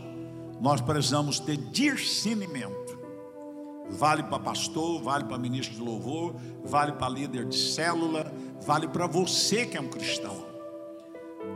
nós 0.60 0.80
precisamos 0.80 1.38
ter 1.38 1.56
discernimento 1.56 2.82
Vale 3.92 4.22
para 4.22 4.38
pastor, 4.38 5.02
vale 5.02 5.24
para 5.24 5.36
ministro 5.36 5.74
de 5.76 5.82
louvor, 5.82 6.34
vale 6.64 6.92
para 6.92 7.08
líder 7.08 7.44
de 7.44 7.56
célula, 7.56 8.32
vale 8.64 8.88
para 8.88 9.06
você 9.06 9.66
que 9.66 9.76
é 9.76 9.80
um 9.80 9.88
cristão. 9.88 10.46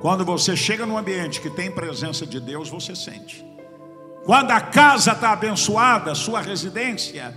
Quando 0.01 0.25
você 0.25 0.55
chega 0.55 0.85
num 0.85 0.99
ambiente 0.99 1.41
que 1.41 1.49
tem 1.49 1.71
presença 1.71 2.27
de 2.27 2.39
Deus, 2.39 2.69
você 2.69 2.95
sente. 2.95 3.45
Quando 4.25 4.51
a 4.51 4.61
casa 4.61 5.13
está 5.13 5.33
abençoada, 5.33 6.15
sua 6.15 6.43
residência, 6.43 7.35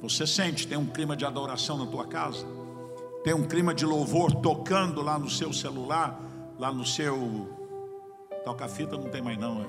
você 0.00 0.26
sente, 0.26 0.66
tem 0.66 0.76
um 0.76 0.86
clima 0.86 1.16
de 1.16 1.24
adoração 1.24 1.78
na 1.78 1.86
tua 1.86 2.06
casa, 2.06 2.44
tem 3.24 3.32
um 3.32 3.42
clima 3.42 3.72
de 3.72 3.86
louvor 3.86 4.34
tocando 4.34 5.00
lá 5.00 5.18
no 5.18 5.30
seu 5.30 5.50
celular, 5.50 6.20
lá 6.58 6.70
no 6.70 6.84
seu. 6.84 7.48
Toca-fita 8.44 8.98
não 8.98 9.08
tem 9.08 9.22
mais 9.22 9.38
não. 9.38 9.60
Né? 9.60 9.66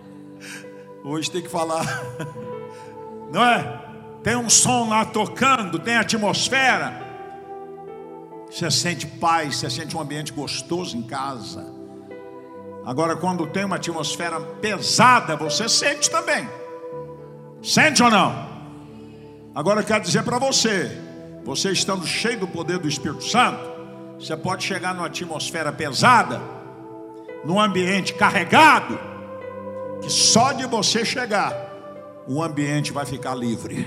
Hoje 1.02 1.30
tem 1.30 1.40
que 1.40 1.48
falar. 1.48 1.84
Não 3.32 3.44
é? 3.44 3.82
Tem 4.22 4.36
um 4.36 4.48
som 4.48 4.88
lá 4.88 5.04
tocando, 5.04 5.80
tem 5.80 5.96
atmosfera. 5.96 7.04
Você 8.48 8.70
sente 8.70 9.04
paz, 9.04 9.56
você 9.56 9.68
sente 9.68 9.96
um 9.96 10.00
ambiente 10.00 10.32
gostoso 10.32 10.96
em 10.96 11.02
casa. 11.02 11.66
Agora, 12.84 13.16
quando 13.16 13.48
tem 13.48 13.64
uma 13.64 13.76
atmosfera 13.76 14.40
pesada, 14.40 15.34
você 15.34 15.68
sente 15.68 16.08
também. 16.08 16.48
Sente 17.60 18.00
ou 18.00 18.10
não? 18.10 18.48
Agora, 19.52 19.80
eu 19.80 19.84
quero 19.84 20.04
dizer 20.04 20.22
para 20.22 20.38
você: 20.38 21.05
você 21.46 21.70
estando 21.70 22.04
cheio 22.04 22.40
do 22.40 22.48
poder 22.48 22.76
do 22.76 22.88
Espírito 22.88 23.22
Santo, 23.22 23.60
você 24.18 24.36
pode 24.36 24.64
chegar 24.64 24.92
numa 24.92 25.06
atmosfera 25.06 25.72
pesada, 25.72 26.42
num 27.44 27.60
ambiente 27.60 28.14
carregado, 28.14 28.98
que 30.02 30.10
só 30.10 30.50
de 30.50 30.66
você 30.66 31.04
chegar, 31.04 31.54
o 32.26 32.42
ambiente 32.42 32.92
vai 32.92 33.06
ficar 33.06 33.36
livre. 33.36 33.86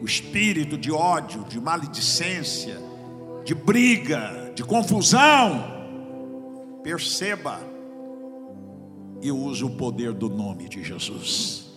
O 0.00 0.04
espírito 0.04 0.78
de 0.78 0.92
ódio, 0.92 1.42
de 1.48 1.60
maledicência, 1.60 2.78
de 3.44 3.52
briga, 3.52 4.52
de 4.54 4.62
confusão, 4.62 5.64
perceba 6.84 7.58
e 9.20 9.32
use 9.32 9.64
o 9.64 9.70
poder 9.70 10.12
do 10.12 10.28
nome 10.28 10.68
de 10.68 10.84
Jesus. 10.84 11.72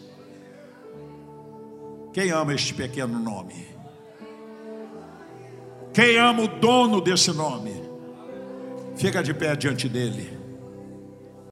Quem 2.13 2.29
ama 2.29 2.53
este 2.53 2.75
pequeno 2.75 3.17
nome? 3.17 3.76
Quem 5.97 6.15
ama 6.15 6.43
o 6.43 6.47
dono 6.47 7.01
desse 7.01 7.31
nome? 7.31 7.73
Fica 8.95 9.23
de 9.23 9.33
pé 9.33 9.55
diante 9.55 9.89
dele. 9.89 10.36